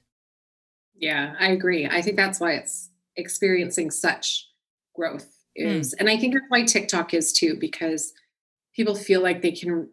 [0.94, 1.86] Yeah, I agree.
[1.86, 4.48] I think that's why it's experiencing such
[4.94, 6.00] growth is, mm.
[6.00, 8.12] and I think that's why TikTok is too, because
[8.74, 9.88] people feel like they can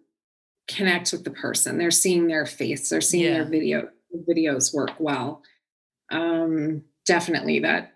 [0.68, 1.78] connect with the person.
[1.78, 2.90] They're seeing their face.
[2.90, 3.34] They're seeing yeah.
[3.34, 3.90] their video
[4.30, 5.44] videos work well.
[6.12, 7.94] Um, definitely that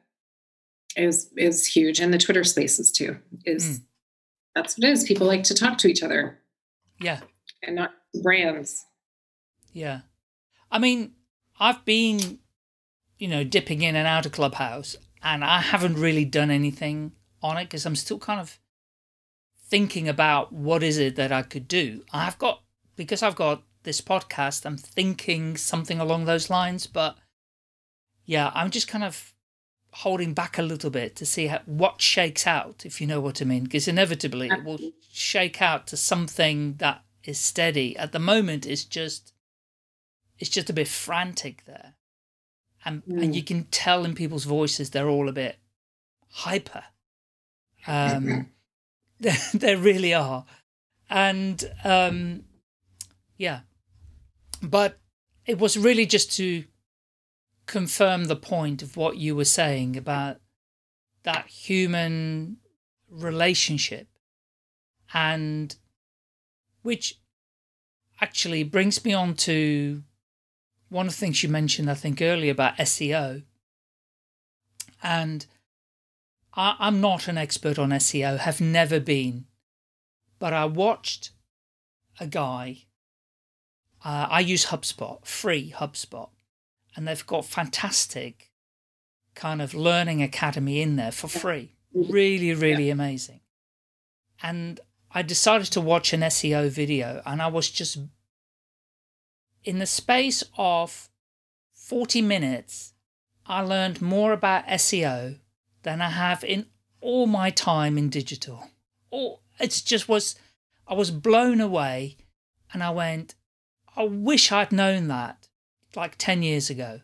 [0.96, 3.84] is is huge, and the Twitter Spaces too is mm.
[4.56, 5.04] that's what it is.
[5.04, 6.40] People like to talk to each other.
[7.00, 7.22] Yeah,
[7.64, 8.86] and not brands.
[9.74, 10.02] Yeah,
[10.72, 11.14] I mean,
[11.60, 12.40] I've been,
[13.18, 17.58] you know, dipping in and out of Clubhouse, and I haven't really done anything on
[17.58, 18.60] it because I'm still kind of
[19.68, 22.04] thinking about what is it that I could do.
[22.12, 22.62] I've got
[22.96, 27.18] because I've got this podcast, I'm thinking something along those lines, but
[28.26, 29.34] yeah, I'm just kind of
[29.92, 33.42] holding back a little bit to see how, what shakes out, if you know what
[33.42, 34.80] I mean, because inevitably it will
[35.12, 37.98] shake out to something that is steady.
[37.98, 39.34] At the moment, it's just
[40.40, 41.96] it's just a bit frantic there,
[42.86, 43.24] and mm.
[43.24, 45.58] and you can tell in people's voices they're all a bit
[46.32, 46.84] hyper.
[47.88, 48.50] Um,
[49.20, 50.46] they, they really are,
[51.10, 52.44] and um,
[53.38, 53.62] yeah,
[54.62, 55.00] but
[55.46, 56.64] it was really just to
[57.66, 60.38] confirm the point of what you were saying about
[61.24, 62.58] that human
[63.10, 64.08] relationship
[65.14, 65.76] and
[66.82, 67.20] which
[68.22, 70.04] actually brings me on to
[70.90, 73.44] one of the things you mentioned i think earlier about seo
[75.02, 75.46] and
[76.54, 79.46] I, i'm not an expert on seo have never been
[80.40, 81.32] but i watched
[82.20, 82.84] a guy
[84.04, 86.30] uh, i use hubspot free hubspot
[86.96, 88.50] and they've got fantastic
[89.36, 91.72] kind of learning academy in there for free.
[91.94, 92.94] Really, really yeah.
[92.94, 93.40] amazing.
[94.44, 94.80] And
[95.12, 97.98] I decided to watch an SEO video and I was just
[99.64, 101.10] in the space of
[101.74, 102.94] 40 minutes,
[103.46, 105.40] I learned more about SEO
[105.84, 106.68] than I have in
[107.02, 108.70] all my time in digital.
[109.10, 110.36] Or it just was,
[110.88, 112.18] I was blown away
[112.74, 113.36] and I went,
[113.96, 115.48] I wish I'd known that
[115.96, 117.02] like 10 years ago.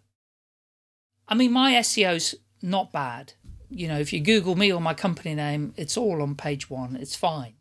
[1.28, 3.34] I mean, my SEO's not bad.
[3.70, 6.96] You know, if you Google me or my company name, it's all on page one.
[6.96, 7.56] It's fine.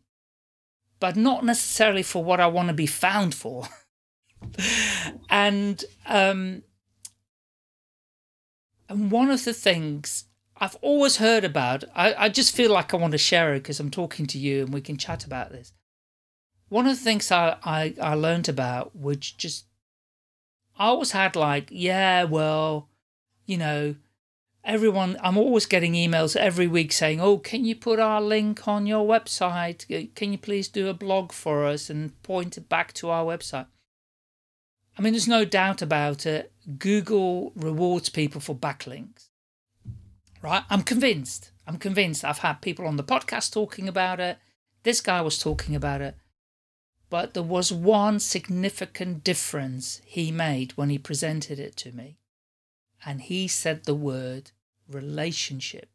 [0.99, 3.67] But not necessarily for what I want to be found for.
[5.29, 6.63] and um,
[8.89, 10.25] and one of the things
[10.57, 13.79] I've always heard about, I, I just feel like I want to share it because
[13.79, 15.73] I'm talking to you and we can chat about this.
[16.69, 19.65] One of the things I, I, I learned about, which just
[20.77, 22.89] I always had like, yeah, well,
[23.45, 23.95] you know,
[24.63, 28.87] everyone, I'm always getting emails every week saying, oh, can you put our link on
[28.87, 30.15] your website?
[30.15, 33.67] Can you please do a blog for us and point it back to our website?
[34.97, 36.51] I mean, there's no doubt about it.
[36.77, 39.29] Google rewards people for backlinks,
[40.41, 40.63] right?
[40.69, 41.51] I'm convinced.
[41.67, 42.23] I'm convinced.
[42.23, 44.37] I've had people on the podcast talking about it.
[44.83, 46.15] This guy was talking about it.
[47.09, 52.17] But there was one significant difference he made when he presented it to me.
[53.05, 54.51] And he said the word
[54.89, 55.89] relationship.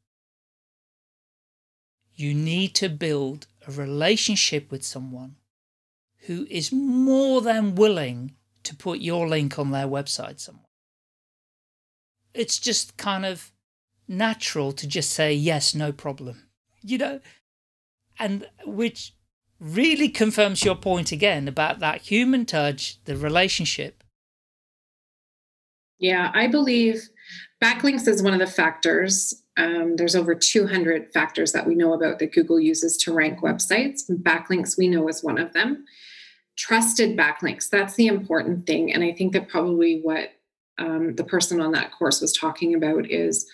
[2.14, 5.36] You need to build a relationship with someone
[6.26, 8.32] who is more than willing
[8.64, 10.64] to put your link on their website somewhere.
[12.34, 13.52] It's just kind of
[14.06, 16.48] natural to just say yes, no problem,
[16.82, 17.20] you know,
[18.18, 19.14] and which
[19.58, 24.02] really confirms your point again about that human touch, the relationship.
[25.98, 27.08] Yeah, I believe
[27.62, 29.42] backlinks is one of the factors.
[29.58, 34.10] Um, there's over 200 factors that we know about that Google uses to rank websites.
[34.10, 35.84] Backlinks, we know, is one of them.
[36.56, 38.92] Trusted backlinks, that's the important thing.
[38.92, 40.30] And I think that probably what
[40.78, 43.48] um, the person on that course was talking about is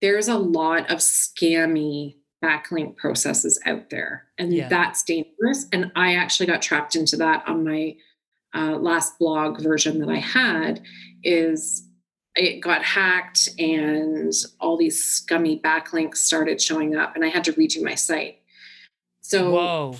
[0.00, 4.68] there's a lot of scammy backlink processes out there and yeah.
[4.68, 7.96] that's dangerous and i actually got trapped into that on my
[8.54, 10.82] uh, last blog version that i had
[11.22, 11.88] is
[12.36, 14.30] it got hacked and
[14.60, 18.40] all these scummy backlinks started showing up and i had to redo my site
[19.22, 19.96] so Whoa.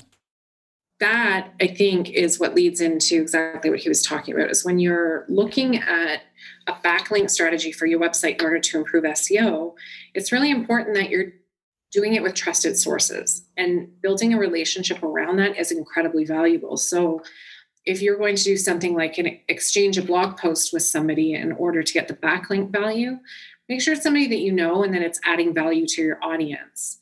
[1.01, 4.79] That i think is what leads into exactly what he was talking about is when
[4.79, 6.23] you're looking at
[6.67, 9.75] a backlink strategy for your website in order to improve seo
[10.15, 11.33] it's really important that you're
[11.95, 16.77] doing it with trusted sources and building a relationship around that is incredibly valuable.
[16.77, 17.23] So,
[17.87, 21.53] if you're going to do something like an exchange a blog post with somebody in
[21.53, 23.19] order to get the backlink value,
[23.69, 26.99] make sure it's somebody that you know and that it's adding value to your audience.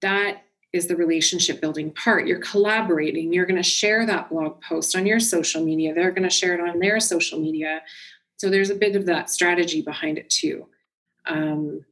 [0.00, 2.26] That is the relationship building part.
[2.26, 3.32] You're collaborating.
[3.32, 5.94] You're going to share that blog post on your social media.
[5.94, 7.82] They're going to share it on their social media.
[8.36, 10.66] So there's a bit of that strategy behind it too.
[11.26, 11.84] Um,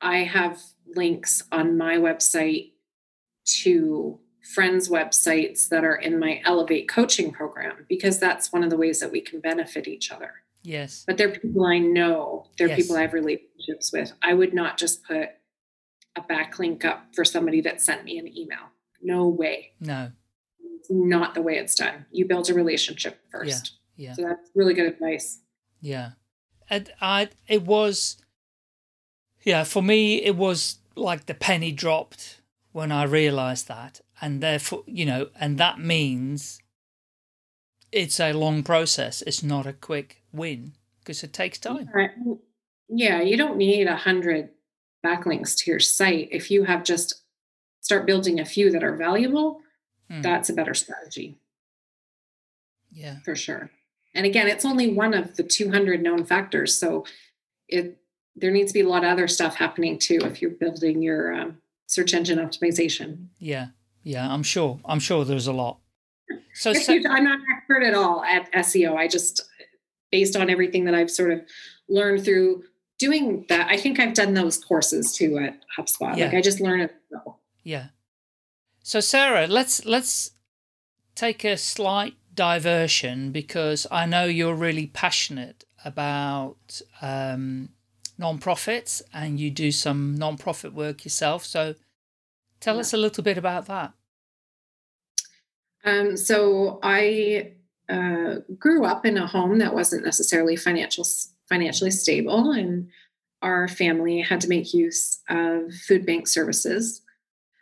[0.00, 0.60] I have
[0.94, 2.72] links on my website
[3.62, 4.18] to
[4.54, 9.00] friends' websites that are in my Elevate coaching program because that's one of the ways
[9.00, 10.32] that we can benefit each other.
[10.62, 11.04] Yes.
[11.06, 12.76] But they're people I know, they're yes.
[12.76, 14.12] people I have relationships with.
[14.22, 15.30] I would not just put
[16.18, 18.70] a backlink up for somebody that sent me an email.
[19.02, 19.72] No way.
[19.80, 20.10] No.
[20.78, 22.06] It's not the way it's done.
[22.10, 23.72] You build a relationship first.
[23.96, 24.08] Yeah.
[24.08, 24.14] yeah.
[24.14, 25.40] So that's really good advice.
[25.80, 26.10] Yeah.
[26.68, 28.22] And I it was
[29.42, 32.40] yeah, for me, it was like the penny dropped
[32.72, 34.00] when I realized that.
[34.20, 36.60] And therefore, you know, and that means
[37.92, 39.22] it's a long process.
[39.22, 41.88] It's not a quick win because it takes time.
[42.88, 44.50] yeah, you don't need a hundred
[45.04, 46.28] backlinks to your site.
[46.32, 47.22] If you have just
[47.80, 49.60] start building a few that are valuable,
[50.10, 50.22] Hmm.
[50.22, 51.38] that's a better strategy
[52.92, 53.20] Yeah.
[53.20, 53.70] for sure.
[54.14, 56.74] And again, it's only one of the 200 known factors.
[56.74, 57.04] So
[57.68, 57.98] it
[58.34, 61.32] there needs to be a lot of other stuff happening too if you're building your
[61.34, 63.26] um, search engine optimization.
[63.40, 63.68] Yeah.
[64.04, 64.32] Yeah.
[64.32, 64.80] I'm sure.
[64.84, 65.78] I'm sure there's a lot.
[66.54, 66.92] So, so.
[66.92, 68.96] I'm not an expert at all at SEO.
[68.96, 69.42] I just,
[70.10, 71.42] based on everything that I've sort of
[71.88, 72.64] learned through
[72.98, 76.10] doing that, I think I've done those courses too at HubSpot.
[76.10, 76.38] Like Yeah.
[76.38, 76.94] I just learn it.
[77.62, 77.86] Yeah.
[78.82, 80.32] So Sarah, let's let's
[81.14, 87.70] take a slight diversion because I know you're really passionate about um,
[88.16, 91.44] non-profits and you do some non-profit work yourself.
[91.44, 91.74] So
[92.60, 92.80] tell Yeah.
[92.80, 93.92] us a little bit about that.
[95.84, 97.52] Um, so I
[97.88, 101.04] uh, grew up in a home that wasn't necessarily financial
[101.48, 102.88] financially stable, and
[103.42, 107.02] our family had to make use of food bank services.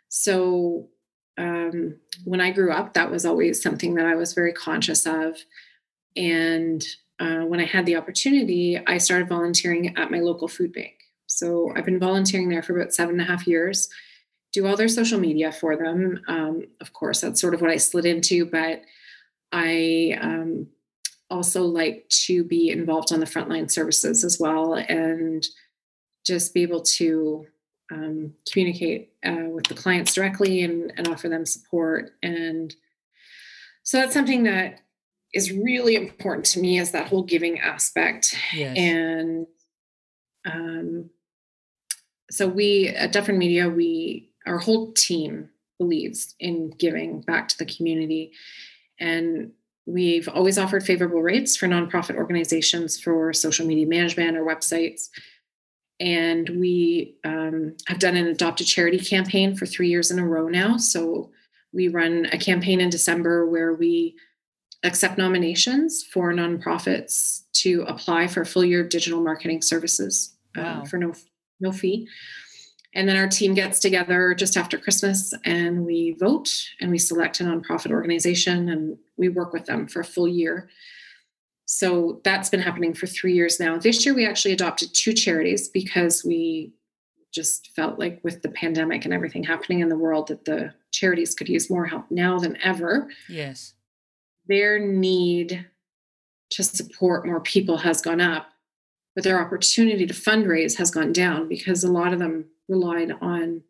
[0.09, 0.89] So
[1.37, 5.37] um, when I grew up, that was always something that I was very conscious of.
[6.15, 6.83] And
[7.19, 10.95] uh, when I had the opportunity, I started volunteering at my local food bank.
[11.27, 13.89] So I've been volunteering there for about seven and a half years
[14.53, 16.21] do all their social media for them.
[16.27, 18.81] Um, of course, that's sort of what I slid into, but
[19.51, 20.67] I um,
[21.29, 25.45] also like to be involved on the frontline services as well and
[26.25, 27.45] just be able to
[27.91, 32.11] um, communicate uh, with the clients directly and, and offer them support.
[32.23, 32.73] And
[33.83, 34.81] so that's something that
[35.33, 38.77] is really important to me is that whole giving aspect Yes.
[38.77, 39.47] and
[40.45, 41.09] um,
[42.29, 47.65] so we at Dufferin Media, we our whole team believes in giving back to the
[47.65, 48.31] community,
[48.99, 49.51] and
[49.87, 55.09] we've always offered favorable rates for nonprofit organizations for social media management or websites.
[55.99, 60.27] And we um, have done an adopt a charity campaign for three years in a
[60.27, 60.77] row now.
[60.77, 61.31] So
[61.73, 64.15] we run a campaign in December where we
[64.83, 71.13] accept nominations for nonprofits to apply for full year digital marketing services uh, for no
[71.59, 72.07] no fee.
[72.93, 77.39] And then our team gets together just after Christmas and we vote and we select
[77.39, 80.69] a nonprofit organization and we work with them for a full year.
[81.65, 83.77] So that's been happening for three years now.
[83.77, 86.73] This year we actually adopted two charities because we
[87.33, 91.35] just felt like with the pandemic and everything happening in the world that the charities
[91.35, 93.73] could use more help now than ever yes.
[94.47, 95.67] their need
[96.49, 98.47] to support more people has gone up,
[99.15, 103.63] but their opportunity to fundraise has gone down because a lot of them relied on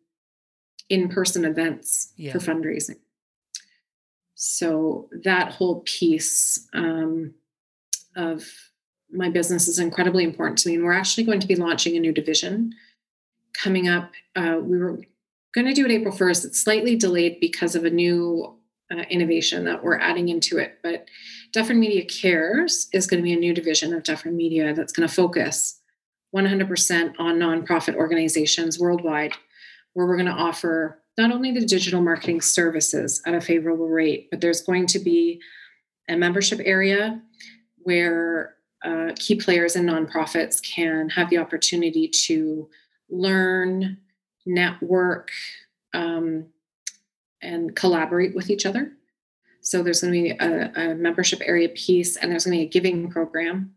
[0.88, 2.32] in person events Yeah.
[2.32, 2.96] for fundraising.
[4.34, 7.34] So that whole piece um,
[8.16, 8.44] of
[9.10, 10.76] my business is incredibly important to me.
[10.76, 12.72] And we're actually going to be launching a new division
[13.52, 14.12] coming up.
[14.36, 15.00] Uh, we were
[15.54, 16.44] going to do it April 1st.
[16.44, 18.54] It's slightly delayed because of a new
[18.92, 20.78] uh, innovation that we're adding into it.
[20.82, 21.08] But
[21.52, 25.08] Dufferin Media Cares is going to be a new division of Dufferin Media that's going
[25.08, 25.80] to focus
[26.34, 29.32] 100% on nonprofit organizations worldwide,
[29.94, 34.28] where we're going to offer not only the digital marketing services at a favorable rate,
[34.30, 35.40] but there's going to be
[36.08, 37.20] a membership area
[37.78, 38.54] where
[38.84, 42.68] uh, key players and nonprofits can have the opportunity to
[43.10, 43.98] learn,
[44.46, 45.30] network,
[45.94, 46.46] um,
[47.42, 48.92] and collaborate with each other.
[49.60, 52.66] So there's going to be a, a membership area piece, and there's going to be
[52.66, 53.74] a giving program,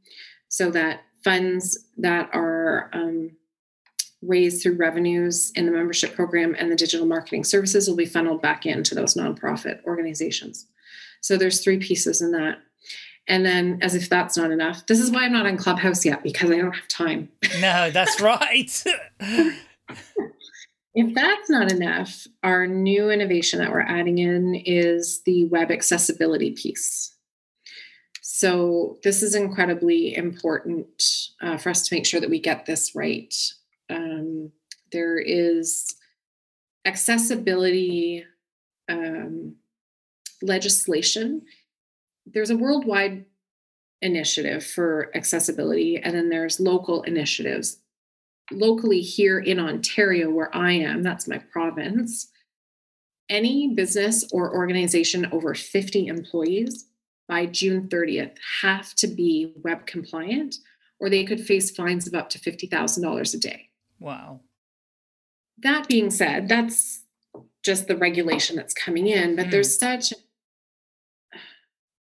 [0.48, 3.32] so that funds that are um,
[4.22, 8.42] raised through revenues in the membership program and the digital marketing services will be funneled
[8.42, 10.68] back into those nonprofit organizations.
[11.22, 12.58] So there's three pieces in that.
[13.28, 16.24] And then, as if that's not enough, this is why I'm not on Clubhouse yet
[16.24, 17.30] because I don't have time.
[17.60, 18.84] No, that's right.
[20.94, 26.52] If that's not enough, our new innovation that we're adding in is the web accessibility
[26.52, 27.16] piece.
[28.34, 31.04] So, this is incredibly important
[31.42, 33.36] uh, for us to make sure that we get this right.
[33.90, 34.54] Um,
[34.94, 35.94] there is
[36.86, 38.24] accessibility
[38.88, 39.58] um,
[40.42, 41.42] legislation.
[42.26, 43.26] There's a worldwide
[44.02, 47.80] initiative for accessibility, and then there's local initiatives
[48.50, 52.30] locally here in Ontario, where I am, that's my province,
[53.28, 56.86] any business or organization over 50 employees
[57.32, 60.56] by June 30th have to be web compliant,
[61.00, 63.70] or they could face fines of up to $50,000 a day.
[64.00, 64.42] wow.
[65.64, 67.04] That being said, that's
[67.64, 69.52] just the regulation that's coming in, but Mm.
[69.52, 70.14] there's such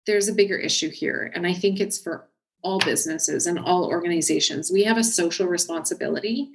[0.07, 2.26] there's a bigger issue here and i think it's for
[2.62, 6.51] all businesses and all organizations, we have a social responsibility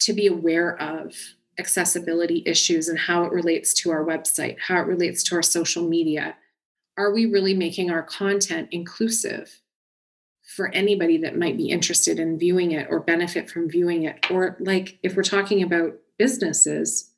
[0.00, 1.14] to be aware of
[1.58, 5.86] accessibility issues and how it relates to our website, how it relates to our social
[5.88, 6.34] media.
[6.96, 9.60] Are we really making our content inclusive
[10.42, 14.30] for anybody that might be interested in viewing it or benefit from viewing it?
[14.30, 17.10] Or, like, if we're talking about businesses,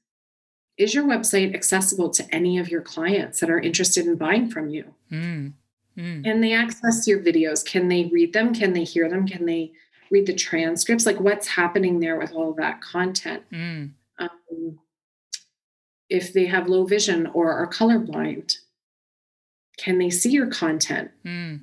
[0.78, 4.68] is your website accessible to any of your clients that are interested in buying from
[4.68, 4.94] you?
[5.10, 5.52] Mm.
[5.96, 6.24] Mm.
[6.24, 7.64] Can they access your videos?
[7.64, 8.54] Can they read them?
[8.54, 9.26] Can they hear them?
[9.26, 9.72] Can they
[10.10, 11.06] read the transcripts?
[11.06, 13.42] Like what's happening there with all of that content?
[13.50, 13.90] Mm.
[14.18, 14.78] Um,
[16.08, 18.58] if they have low vision or are colorblind,
[19.76, 21.60] can they see your content Mm.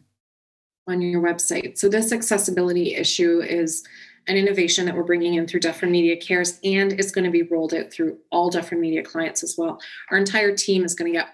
[0.88, 1.78] on your website?
[1.78, 3.84] So, this accessibility issue is
[4.28, 7.44] an innovation that we're bringing in through Dufferin Media Cares and it's going to be
[7.44, 9.82] rolled out through all Dufferin Media clients as well.
[10.12, 11.30] Our entire team is going to get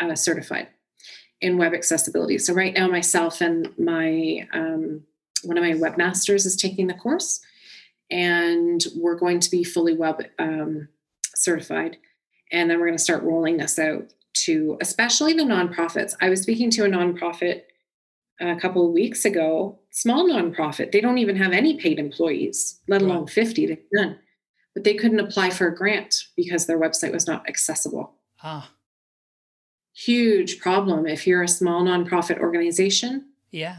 [0.00, 0.68] uh, certified
[1.40, 2.38] in web accessibility.
[2.38, 5.02] So right now, myself and my um,
[5.44, 7.40] one of my webmasters is taking the course,
[8.10, 10.88] and we're going to be fully web um,
[11.34, 11.98] certified,
[12.52, 14.12] and then we're going to start rolling this out
[14.44, 16.14] to especially the nonprofits.
[16.20, 17.62] I was speaking to a nonprofit
[18.40, 20.92] a couple of weeks ago, small nonprofit.
[20.92, 23.30] They don't even have any paid employees, let alone Right.
[23.30, 23.66] 50.
[23.66, 24.18] They've none.
[24.74, 28.14] But they couldn't apply for a grant because their website was not accessible.
[28.42, 28.70] Ah,
[29.94, 33.78] Huge problem if you're a small nonprofit organization yeah.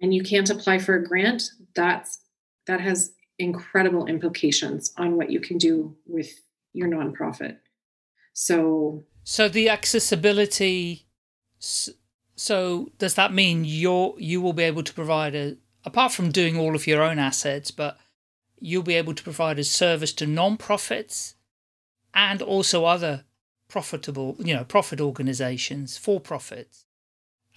[0.00, 1.42] and you can't apply for a grant.
[1.74, 2.20] That's
[2.68, 6.30] that has incredible implications on what you can do with
[6.72, 7.56] your nonprofit.
[8.32, 11.06] So So the accessibility.
[11.58, 16.58] So does that mean you're you will be able to provide a apart from doing
[16.58, 17.98] all of your own assets, but
[18.58, 21.34] you'll be able to provide a service to non-profits
[22.14, 23.24] and also other
[23.68, 26.86] profitable, you know, profit organizations, for profits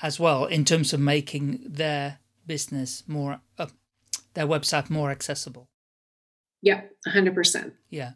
[0.02, 3.68] as well in terms of making their business more uh,
[4.34, 5.68] their website more accessible.
[6.62, 7.72] yeah, 100%.
[7.90, 8.12] Yeah.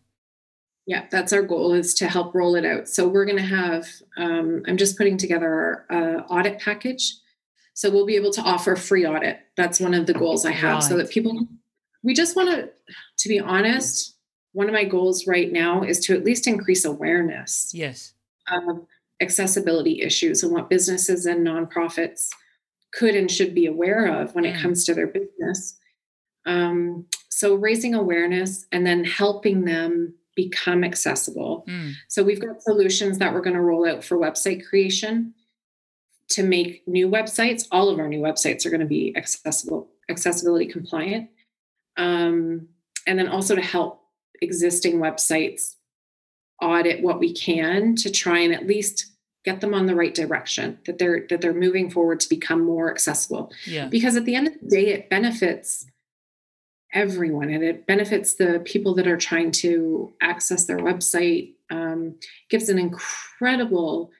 [0.87, 2.89] Yeah, that's our goal is to help roll it out.
[2.89, 3.87] So we're going to have.
[4.17, 7.13] Um, I'm just putting together our uh, audit package,
[7.73, 9.39] so we'll be able to offer free audit.
[9.55, 11.47] That's one of the goals I have, so that people.
[12.03, 12.69] We just want to,
[13.19, 14.15] to be honest.
[14.53, 18.13] One of my goals right now is to at least increase awareness Yes.
[18.51, 18.85] of
[19.21, 22.27] accessibility issues and what businesses and nonprofits
[22.91, 24.61] could and should be aware of when it Mm.
[24.61, 25.77] comes to their business.
[26.45, 30.15] Um, so raising awareness and then helping them
[30.45, 31.63] become accessible.
[31.67, 31.93] Mm.
[32.07, 35.33] So we've got solutions that we're going to roll out for website creation
[36.29, 37.67] to make new websites.
[37.71, 41.29] All of our new websites are going to be accessible, accessibility compliant,
[41.97, 42.67] um,
[43.05, 44.01] and then also to help
[44.41, 45.75] existing websites
[46.61, 49.07] audit what we can to try and at least
[49.43, 52.91] get them on the right direction that they're that they're moving forward to become more
[52.91, 53.87] accessible Yeah.
[53.87, 55.85] because at the end of the day it benefits
[56.93, 62.15] everyone and it benefits the people that are trying to access their website um,
[62.49, 64.11] gives an incredible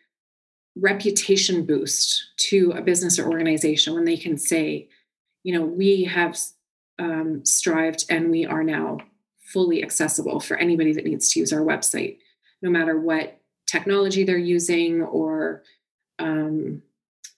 [0.78, 4.88] reputation boost to a business or organization when they can say
[5.44, 6.38] you know we have
[7.00, 8.98] um, strived and we are now
[9.42, 12.20] fully accessible for anybody that needs to use our website
[12.62, 15.64] no matter what technology they're using or
[16.20, 16.82] um,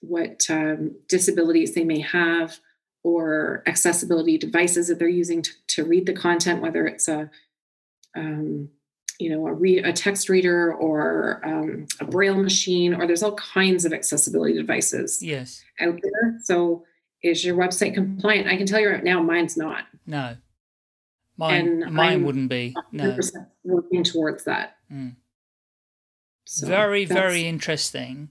[0.00, 2.58] what um, disabilities they may have
[3.04, 7.30] or accessibility devices that they're using to, to read the content, whether it's a
[8.16, 8.68] um,
[9.20, 13.36] you know a, re- a text reader or um, a braille machine, or there's all
[13.36, 15.62] kinds of accessibility devices Yes.
[15.80, 16.38] out there.
[16.42, 16.84] So,
[17.22, 18.48] is your website compliant?
[18.48, 19.84] I can tell you right now, mine's not.
[20.06, 20.36] No.
[21.36, 22.74] Mine And mine I'm wouldn't be.
[22.92, 23.18] No.
[23.64, 24.76] working towards that.
[24.92, 25.16] Mm.
[26.46, 28.28] So very very interesting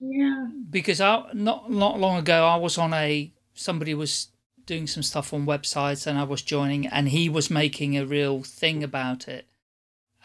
[0.00, 0.46] yeah.
[0.70, 4.28] because I not not long ago I was on a somebody was
[4.66, 8.42] doing some stuff on websites and I was joining and he was making a real
[8.42, 9.46] thing about it.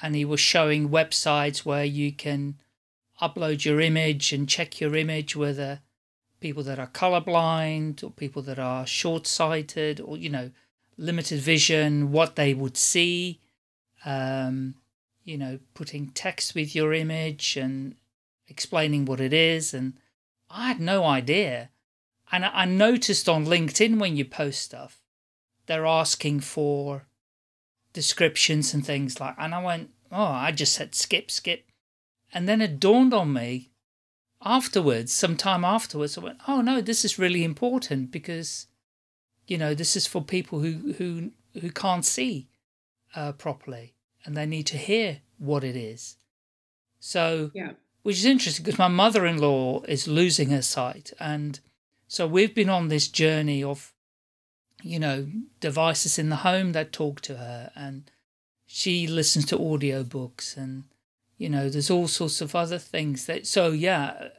[0.02, 2.56] And he was showing websites where you can
[3.22, 5.80] upload your image and check your image whether
[6.40, 10.52] people that are colorblind or people that are short-sighted or you know
[10.98, 13.40] limited vision what they would see
[14.06, 14.76] um
[15.24, 17.96] you know putting text with your image and
[18.48, 19.74] explaining what it is.
[19.74, 19.94] And
[20.50, 21.70] i had no idea
[22.32, 25.02] and i noticed on linkedin when you post stuff
[25.66, 27.08] they're asking for
[27.94, 31.66] descriptions and things like and i went oh i just said skip skip
[32.34, 33.72] and then it dawned on me
[34.44, 38.68] afterwards sometime afterwards i went oh no this is really important because
[39.48, 42.48] you know this is for people who who who can't see
[43.16, 43.94] uh, properly
[44.26, 46.18] and they need to hear what it is
[47.00, 47.72] so Yeah.
[48.04, 51.60] which is interesting because my mother-in-law is losing her sight and
[52.08, 53.94] So we've been on this journey of,
[54.82, 55.28] you know,
[55.60, 58.10] devices in the home that talk to her and
[58.66, 60.86] she listens to audiobooks and,
[61.38, 64.30] you know, there's all sorts of other things that, so yeah,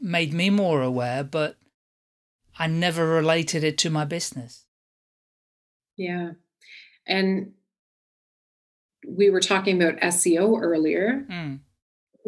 [0.00, 1.56] made me more aware, but
[2.58, 4.66] I never related it to my business.
[5.96, 6.32] Yeah.
[7.06, 7.52] And
[9.06, 11.26] we were talking about SEO earlier.
[11.30, 11.60] Mm.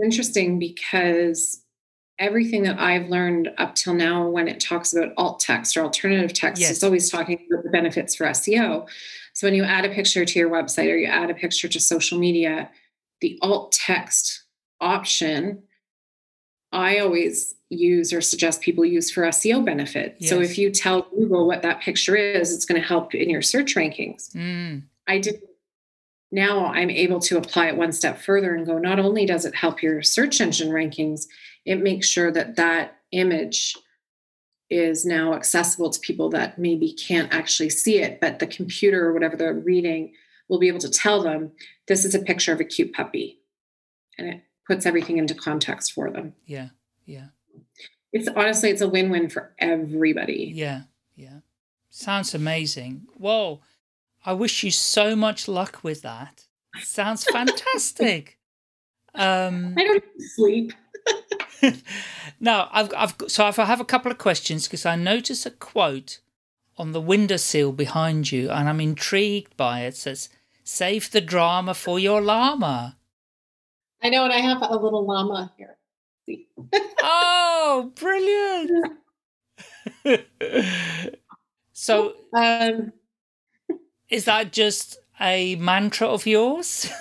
[0.03, 1.63] Interesting because
[2.19, 6.33] everything that I've learned up till now when it talks about alt text or alternative
[6.33, 6.71] text, Yes.
[6.71, 8.87] it's always talking about the benefits for SEO.
[9.35, 11.79] So when you add a picture to your website or you add a picture to
[11.81, 12.71] social media,
[13.21, 14.45] the alt text
[14.81, 15.63] option,
[16.73, 20.17] I always use or suggest people use for SEO benefit.
[20.23, 23.43] So if you tell Google what that picture is, it's going to help in your
[23.43, 24.33] search rankings.
[24.35, 24.83] Mm.
[25.07, 25.41] I did
[26.33, 29.55] now I'm able to apply it one step further and go not only does it
[29.55, 31.27] help your search engine rankings,
[31.65, 33.75] it makes sure that that image
[34.69, 39.13] is now accessible to people that maybe can't actually see it, but the computer or
[39.13, 40.13] whatever they're reading
[40.49, 41.53] will be able to tell them
[41.87, 43.41] this is a picture of a cute puppy.
[44.19, 46.35] And it puts everything into context for them.
[46.47, 46.71] Yeah.
[47.05, 47.27] Yeah.
[48.13, 50.53] It's honestly, it's a win win for everybody.
[50.55, 50.83] Yeah.
[51.15, 51.41] Yeah.
[51.91, 53.07] Sounds amazing.
[53.17, 53.61] Whoa.
[54.27, 56.47] I wish you so much luck with that.
[56.83, 58.39] Sounds fantastic.
[59.15, 60.73] um I don't sleep.
[62.41, 65.51] now I've I've so I've, I have a couple of questions because I notice a
[65.51, 66.19] quote
[66.77, 69.89] on the windowsill behind you and I'm intrigued by it.
[69.89, 70.29] it says
[70.65, 72.97] save the drama for your llama.
[74.03, 75.79] I know, and I have a little llama here.
[76.27, 76.49] See.
[77.09, 78.99] Oh, brilliant.
[81.73, 82.93] so Um,
[84.09, 86.91] is that just a mantra of yours?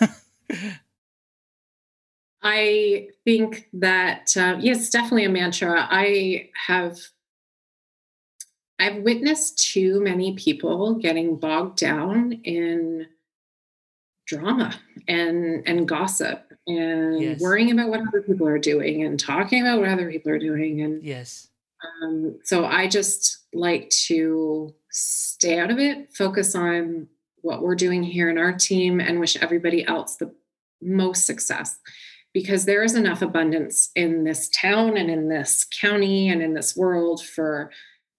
[2.42, 5.88] I think that uh, yes, definitely a mantra.
[5.90, 7.00] I have
[8.78, 13.08] I've witnessed too many people getting bogged down in
[14.28, 17.42] drama and and gossip and Yes.
[17.42, 20.82] worrying about what other people are doing and talking about what other people are doing
[20.82, 21.48] and yes.
[22.02, 27.08] um, so I just like to stay out of it, focus on
[27.42, 30.34] what we're doing here in our team, and wish everybody else the
[30.82, 31.78] most success
[32.34, 36.76] because there is enough abundance in this town and in this county and in this
[36.76, 37.72] world for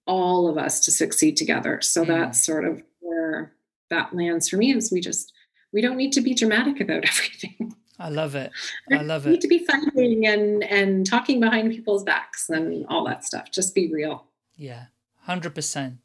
[0.07, 1.81] all of us to succeed together.
[1.83, 2.07] So Mm.
[2.09, 3.53] that's sort of where
[3.91, 5.33] that lands for me is we just
[5.72, 7.74] we don't need to be dramatic about everything.
[7.99, 8.51] I love it.
[8.93, 9.31] I love it.
[9.31, 13.51] We need to be fighting and and talking behind people's backs and all that stuff.
[13.51, 14.24] Just be real.
[14.57, 14.85] Yeah,
[15.22, 15.99] hundred percent.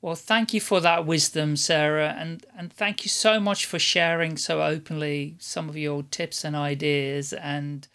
[0.00, 4.36] Well, thank you for that wisdom, Sarah, and and thank you so much for sharing
[4.36, 7.32] so openly some of your tips and ideas.
[7.32, 7.88] And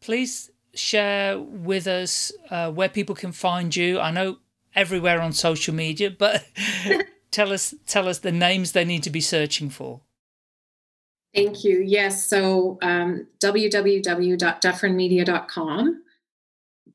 [0.00, 4.00] please share with us uh, where people can find you.
[4.00, 4.38] I know
[4.74, 6.46] everywhere on social media, but
[7.30, 10.00] tell us tell us the names they need to be searching for.
[11.34, 11.82] Thank you.
[11.82, 12.28] Yes.
[12.28, 16.02] So um, www.dufferinmedia.com,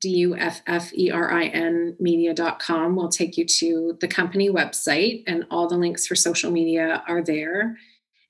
[0.02, 4.50] D U F F E R I N media.com will take you to the company
[4.50, 7.78] website, and all the links for social media are there.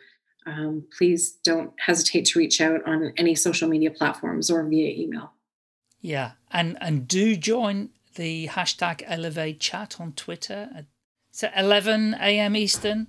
[0.47, 5.31] um, please don't hesitate to reach out on any social media platforms or via email.
[6.05, 10.69] Yeah, and and do join the hashtag Elevate Chat on Twitter.
[10.77, 10.85] At,
[11.31, 12.55] so 11 a.m.
[12.55, 13.07] Eastern.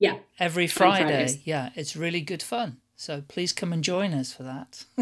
[0.00, 0.18] Yeah.
[0.40, 1.40] every Friday.
[1.44, 2.78] Yeah, it's really good fun.
[2.96, 4.86] So please come and join us for that.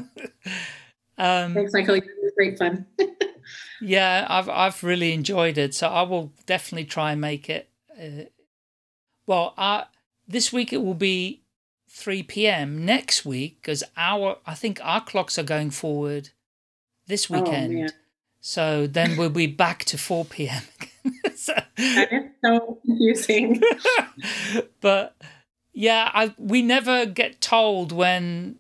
[1.17, 2.01] um, Thanks, Michael.
[2.37, 2.85] Great fun.
[3.81, 5.75] yeah, I've I've really enjoyed it.
[5.75, 7.71] So I will definitely try and make it.
[7.99, 8.25] Uh,
[9.27, 9.85] well, uh,
[10.29, 11.41] this week it will be
[11.89, 12.85] 3 p.m.
[12.85, 16.33] Next week, because our I think our clocks are going forward
[17.07, 17.75] this Oh, weekend.
[17.75, 17.91] man.
[18.41, 20.63] so then we'll be back to 4 p.m.
[21.37, 23.61] so, that is so confusing.
[24.81, 25.15] but
[25.73, 28.57] yeah, I we never get told when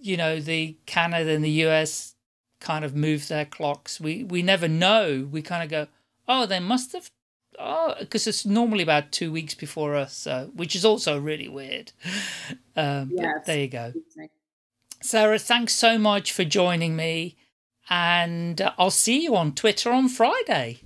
[0.00, 2.14] you know the Canada and the US
[2.60, 4.00] kind of move their clocks.
[4.00, 5.28] We we never know.
[5.30, 5.86] We kind of go,
[6.28, 7.10] oh, they must have.
[7.58, 11.92] Oh, because it's normally about two weeks before us, so which is also really weird.
[12.74, 13.92] Um, but there you go.
[15.02, 17.36] Sarah, thanks so much for joining me,
[17.90, 20.80] and I'll see you on Twitter on Friday.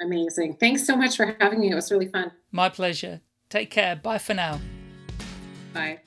[0.00, 0.56] Amazing.
[0.56, 1.70] Thanks so much for having me.
[1.70, 2.32] It was really fun.
[2.50, 3.20] My pleasure.
[3.48, 3.96] Take care.
[3.96, 4.60] Bye for now.
[5.72, 6.00] Bye.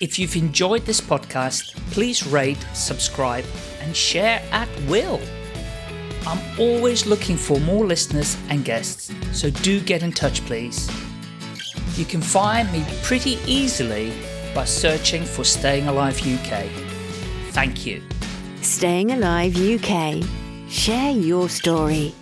[0.00, 3.44] If you've enjoyed this podcast, please rate, subscribe,
[3.80, 5.20] and share at will.
[6.26, 10.90] I'm always looking for more listeners and guests, so do get in touch, please.
[11.96, 14.12] You can find me pretty easily
[14.54, 16.66] by searching for Staying Alive UK.
[17.52, 18.02] Thank you.
[18.66, 20.24] Staying Alive UK.
[20.68, 22.12] Share your story.